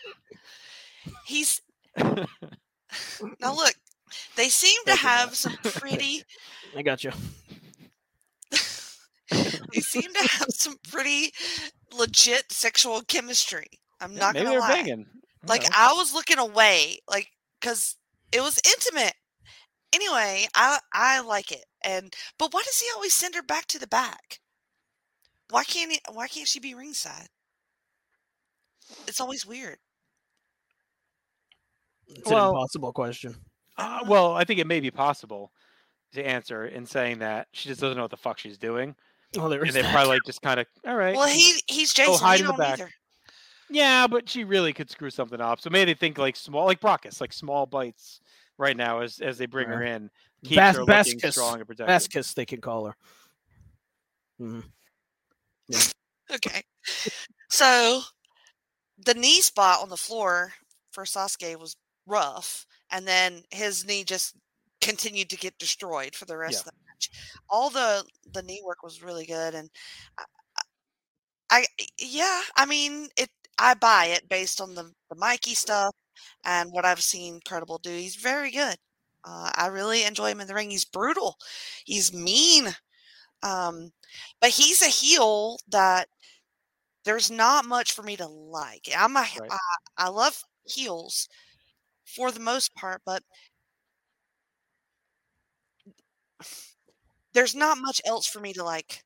[1.25, 1.61] He's
[1.97, 2.25] now
[3.53, 3.73] look.
[4.35, 6.23] They seem to have some pretty.
[6.75, 7.11] I got you.
[8.51, 11.31] they seem to have some pretty
[11.95, 13.67] legit sexual chemistry.
[14.01, 14.73] I'm Yeah, not maybe gonna they're lie.
[14.81, 15.05] banging.
[15.47, 15.63] Like.
[15.75, 17.27] I was looking away, like
[17.61, 17.95] because
[18.31, 19.13] it was intimate.
[19.93, 23.79] Anyway, I I like it, and but why does he always send her back to
[23.79, 24.39] the back?
[25.49, 25.99] Why can't he?
[26.11, 27.27] Why can't she be ringside?
[29.07, 29.77] It's always weird.
[32.07, 33.35] It's Well- an impossible question.
[33.77, 35.51] Uh, well, I think it may be possible
[36.13, 38.95] to answer in saying that she just doesn't know what the fuck she's doing,
[39.37, 41.15] Oh, there and they probably like just kind of all right.
[41.15, 42.15] Well, he he's Jason.
[42.15, 42.79] hide he in the don't back.
[42.79, 42.91] either.
[43.69, 45.61] Yeah, but she really could screw something up.
[45.61, 48.19] So maybe they think like small, like Brakkus, like small bites
[48.59, 50.11] right now as as they bring her in,
[50.43, 51.31] keeps Bas- her looking Bascus.
[51.35, 51.87] strong and protected.
[51.87, 52.95] Bascus, they can call her.
[54.39, 54.63] Mhm.
[56.31, 56.63] Okay.
[57.49, 58.01] So
[58.97, 60.53] the knee spot on the floor
[60.91, 64.35] for Sasuke was rough, and then his knee just
[64.81, 66.59] continued to get destroyed for the rest Yeah.
[66.59, 67.09] of the match.
[67.49, 69.69] All the the knee work was really good, and
[70.17, 70.23] I,
[71.49, 71.65] I
[71.97, 73.29] yeah, I mean it.
[73.61, 75.93] I buy it based on the the Mikey stuff
[76.45, 77.89] and what I've seen Credible do.
[77.91, 78.77] He's very good.
[79.23, 80.71] Uh, I really enjoy him in the ring.
[80.71, 81.37] He's brutal.
[81.85, 82.75] He's mean.
[83.43, 83.91] Um,
[84.41, 86.09] but he's a heel that
[87.05, 88.89] there's not much for me to like.
[88.95, 89.51] I'm a Right.
[89.51, 91.27] I, I love heels
[92.05, 93.23] for the most part, but
[97.33, 99.03] there's not much else for me to like.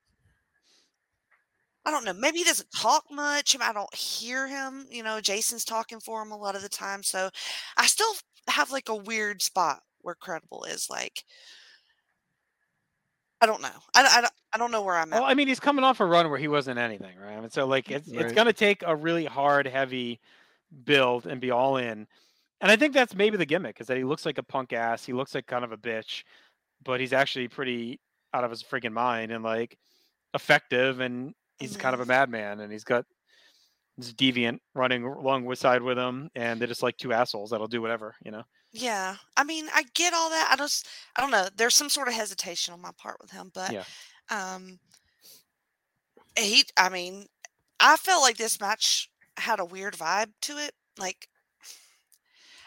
[1.85, 2.13] I don't know.
[2.13, 3.57] Maybe he doesn't talk much.
[3.59, 4.85] I don't hear him.
[4.89, 7.03] You know, Jason's talking for him a lot of the time.
[7.03, 7.29] So
[7.77, 8.13] I still
[8.47, 10.87] have like a weird spot where credible is.
[10.89, 11.23] Like,
[13.41, 13.69] I don't know.
[13.93, 15.19] I, I, don't- I don't know where I'm at.
[15.19, 17.35] Well, I mean, he's coming off a run where he wasn't anything, right?
[17.35, 20.21] I mean, so like it's it's gonna take a really hard, heavy
[20.85, 22.07] build and be all in.
[22.61, 25.03] And I think that's maybe the gimmick is that he looks like a punk ass.
[25.05, 26.23] He looks like kind of a bitch,
[26.85, 27.99] but he's actually pretty
[28.33, 29.77] out of his freaking mind and like
[30.33, 31.01] effective.
[31.01, 32.59] And he's kind of a madman.
[32.59, 33.05] And he's got
[33.97, 37.67] this deviant running along with side with him, and they're just like two assholes that'll
[37.67, 38.43] do whatever, you know.
[38.71, 40.49] Yeah, I mean, I get all that.
[40.51, 41.47] I just, I don't know.
[41.55, 43.83] There's some sort of hesitation on my part with him, but Yeah.
[44.31, 44.79] um,
[46.35, 47.27] he, I mean,
[47.79, 50.73] I felt like this match had a weird vibe to it.
[50.97, 51.27] Like,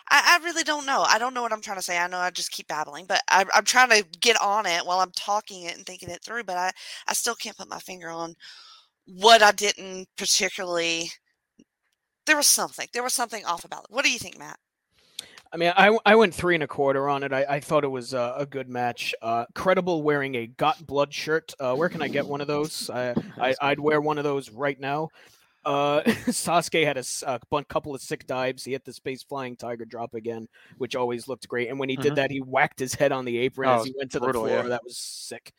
[0.09, 1.03] I, I really don't know.
[1.03, 1.99] I don't know what I'm trying to say.
[1.99, 5.01] I know I just keep babbling, but I, I'm trying to get on it while
[5.01, 6.45] I'm talking it and thinking it through.
[6.45, 6.70] But I,
[7.09, 8.37] I still can't put my finger on
[9.07, 11.11] what I didn't particularly.
[12.26, 12.88] There was something.
[12.92, 13.90] There was something off about it.
[13.90, 14.59] What do you think, Matt?
[15.52, 17.32] I mean, I, I went three and a quarter on it.
[17.32, 19.14] I, I thought it was uh, a good match.
[19.22, 21.54] Uh, credible wearing a Got Blood shirt.
[21.61, 22.90] Uh, where can I get one of those?
[22.90, 25.09] I, I I'd wear one of those right now.
[25.64, 28.64] Uh, Sasuke had a, bun- couple of sick dives.
[28.64, 30.48] He hit the space flying tiger drop again,
[30.78, 31.68] which always looked great.
[31.68, 33.94] And when he did that, he whacked his head on the apron Oh, as he
[33.96, 34.48] went to the floor.
[34.48, 34.62] yeah.
[34.62, 35.52] That was sick.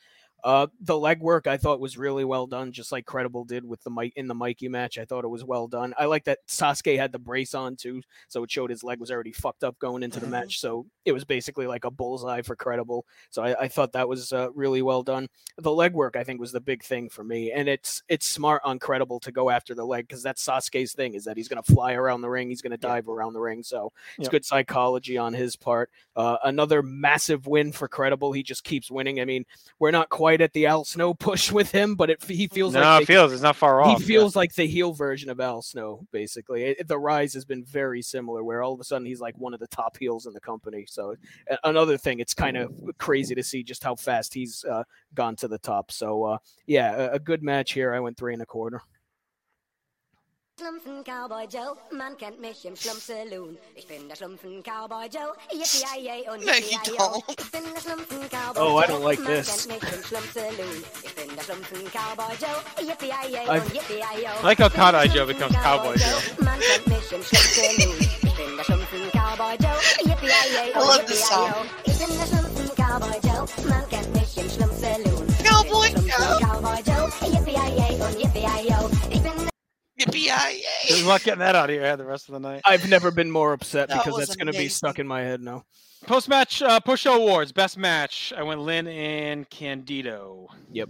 [0.43, 3.81] Uh, the leg work I thought was really well done, just like Credible did with
[3.83, 4.97] the Mike in the Mikey match.
[4.97, 5.93] I thought it was well done.
[5.97, 9.09] I like that Sasuke had the brace on too, so it showed his leg was
[9.11, 10.31] already fucked up going into the Mhm.
[10.31, 10.59] match.
[10.59, 13.05] So it was basically like a bullseye for Credible.
[13.31, 15.27] So I, I thought that was uh, really well done.
[15.57, 18.61] The leg work I think was the big thing for me, and it's it's smart
[18.63, 21.63] on Credible to go after the leg because that's Sasuke's thing is that he's gonna
[21.63, 23.63] fly around the ring, he's gonna dive around the ring.
[23.63, 24.31] So it's Yep.
[24.31, 25.89] good psychology on his part.
[26.15, 28.31] Uh, another massive win for Credible.
[28.33, 29.19] He just keeps winning.
[29.19, 29.43] I mean,
[29.79, 32.81] we're not quite at the Al Snow push with him, but it, he feels no,
[32.81, 34.01] like it they- feels it's not far he off.
[34.01, 34.07] yeah.
[34.07, 36.63] feels like the heel version of Al Snow, basically.
[36.63, 39.53] It- the rise has been very similar, where all of a sudden he's like one
[39.53, 40.85] of the top heels in the company.
[40.87, 41.15] So
[41.63, 45.47] another thing, it's kind of crazy to see just how fast he's uh, gone to
[45.47, 45.91] the top.
[45.91, 47.93] So uh, yeah, a, a good match here.
[47.93, 48.81] I went three and a quarter.
[50.59, 53.59] Schlumpfen Cowboy Joe, man kennt mich im Schlumpf Saloon.
[53.75, 57.13] Ich bin der Schlumpfen Cowboy Joe, yippie und No, you yippie don't.
[57.13, 57.21] Oh.
[57.29, 59.67] Ich bin der Schlumpfen Cowboy Oh, I don't like man this.
[59.67, 60.83] kennt mich im Schlumpf Saloon.
[61.03, 64.43] Ich bin der Schlumpfen Cowboy Joe, yippie I've- und yippie I oh.
[64.43, 66.43] like how Cowboy Joe becomes Cowboy Joe.
[66.43, 67.99] Man kennt mich im Schlumpf Saloon.
[67.99, 69.77] Ich bin der Schlumpfen Cowboy Joe,
[70.09, 71.53] yippie I und love this song.
[71.85, 75.27] yippie Ich bin der Schlumpfen Cowboy Joe, man kennt mich im Schlumpf Saloon.
[75.45, 76.49] Cowboy Ich bin der Schlumpfen Joe.
[76.49, 78.47] Cowboy Joe, yippie und yippie
[79.11, 79.36] Ich bin
[80.05, 81.03] Good Yippee-yi-yay.
[81.03, 82.61] luck getting that out of your head the rest of the night.
[82.65, 85.21] I've never been more upset That because was that's going to be stuck in my
[85.21, 85.65] head now.
[86.05, 88.31] Post match uh, push awards best match.
[88.37, 90.47] I went Lynn and Candido.
[90.71, 90.89] Yep.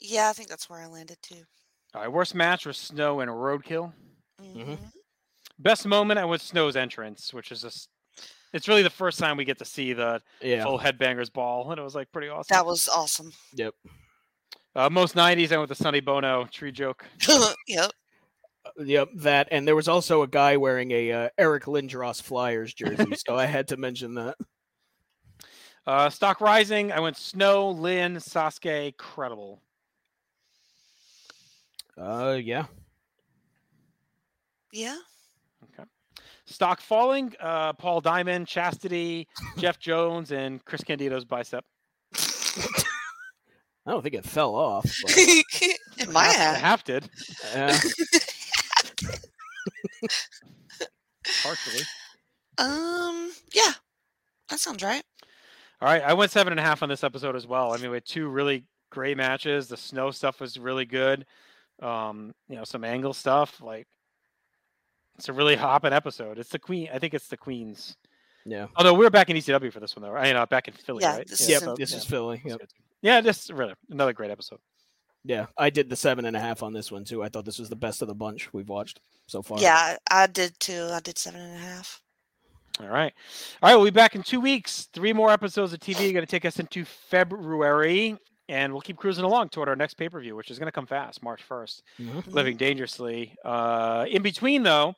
[0.00, 1.42] Yeah, I think that's where I landed too.
[1.94, 3.92] All right, worst match was Snow and Roadkill.
[4.42, 4.78] Mhm.
[5.58, 7.88] Best moment I went Snow's entrance, which is just
[8.52, 10.62] it's really the first time we get to see the Yeah.
[10.64, 12.54] full headbangers ball, and it was like pretty awesome.
[12.54, 13.32] That was awesome.
[13.54, 13.74] Yep.
[14.74, 15.52] uh, most '90s.
[15.52, 17.04] I went with the Sonny Bono tree joke.
[17.68, 17.90] yep.
[18.78, 23.14] Yep, that and there was also a guy wearing a uh, Eric Lindros Flyers jersey,
[23.26, 24.36] so I had to mention that.
[25.86, 26.90] Uh, stock rising.
[26.90, 29.62] I went Snow, Lynn, Sasuke, credible.
[31.96, 32.64] Uh, yeah.
[34.72, 34.96] Yeah.
[35.62, 35.88] Okay.
[36.46, 37.32] Stock falling.
[37.38, 39.28] Uh, Paul Diamond, Chastity,
[39.58, 41.64] Jeff Jones, and Chris Candido's bicep.
[43.86, 44.82] I don't think it fell off.
[45.02, 46.56] But, it might Half, have.
[46.56, 47.08] half did
[47.54, 47.78] yeah.
[51.42, 51.82] Partially.
[52.58, 53.30] Um.
[53.54, 53.72] Yeah.
[54.50, 55.02] That sounds right.
[55.82, 57.74] All right, I went seven and a half on this episode as well.
[57.74, 59.68] I mean, we had two really great matches.
[59.68, 61.26] The snow stuff was really good.
[61.82, 63.60] Um, you know, some angle stuff.
[63.60, 63.86] Like,
[65.18, 66.38] it's a really hopping episode.
[66.38, 66.88] It's the queen.
[66.94, 67.94] I think it's the queens.
[68.46, 68.68] yeah.
[68.76, 70.14] Although we're back in ECW for this one though.
[70.16, 71.26] I You know, back in Philly, Yeah, right?
[71.28, 71.62] this is Yep.
[71.62, 71.96] in- This yeah.
[71.98, 72.40] is Philly.
[72.44, 72.60] Yep.
[73.02, 74.60] Yeah, just really another great episode.
[75.26, 75.46] Yeah.
[75.58, 77.22] I did the seven and a half on this one too.
[77.22, 79.58] I thought this was the best of the bunch we've watched so far.
[79.58, 80.88] Yeah, I did too.
[80.92, 82.00] I did seven and a half.
[82.80, 83.12] All right.
[83.62, 83.76] All right.
[83.76, 84.88] We'll be back in two weeks.
[84.92, 88.16] Three more episodes of TV going to take us into February.
[88.48, 90.72] And we'll keep cruising along toward our next pay per view, which is going to
[90.72, 91.82] come fast, March 1st.
[91.98, 92.32] Mhm.
[92.32, 93.34] Living Dangerously.
[93.44, 94.94] Uh, in between, though,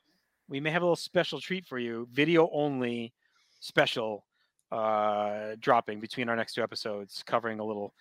[0.48, 3.14] we may have a little special treat for you video only
[3.60, 4.26] special
[4.70, 7.94] uh, dropping between our next two episodes, covering a little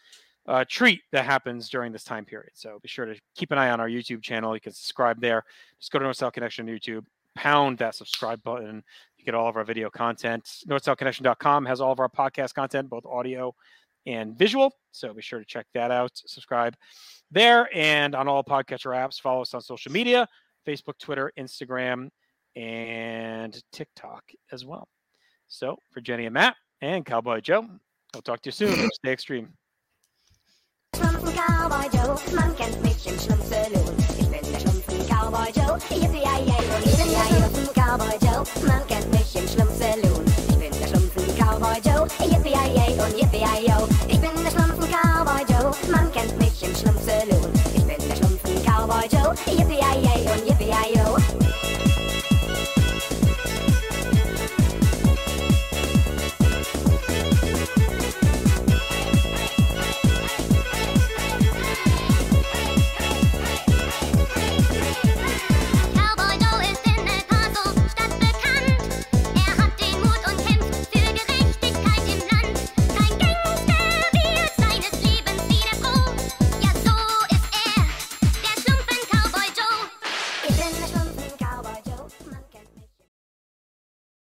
[0.48, 2.52] uh, treat that happens during this time period.
[2.54, 4.56] So be sure to keep an eye on our YouTube channel.
[4.56, 5.44] You can subscribe there.
[5.80, 7.06] Just go to North South Connection on YouTube,
[7.36, 8.84] pound that subscribe button.
[9.18, 10.46] You get all of our video content.
[10.68, 13.54] NorthSouthConnection.com has all of our podcast content, both audio
[14.06, 14.72] and visual.
[14.92, 16.12] So be sure to check that out.
[16.14, 16.76] Subscribe
[17.30, 19.20] there and on all podcatcher apps.
[19.20, 20.28] Follow us on social media
[20.66, 22.10] Facebook, Twitter, Instagram,
[22.56, 24.88] and TikTok as well.
[25.48, 27.68] So for Jenny and Matt and Cowboy Joe,
[28.14, 28.90] I'll talk to you soon.
[28.94, 29.54] Stay extreme.
[30.98, 33.94] Schlumpfen Cowboy Joe, man kennt mich im Schlumpfsaloon.
[34.18, 39.36] Ich bin der Schlumpfen Cowboy Joe, yippie-yay-yay und yippie-yay Schlumpfen Cowboy Joe, man kennt mich
[39.36, 40.26] im Schlumpfsaloon.
[40.50, 43.88] Ich bin der Schlumpfen Cowboy Joe, yippie-yay-yay und yippie-yay-yo.
[44.08, 47.52] Ich bin der Schlumpfen Cowboy Joe, man kennt mich im Schlumpfsaloon.
[47.76, 50.28] Ich bin der Schlumpfen Cowboy Joe, yippie-yay-yay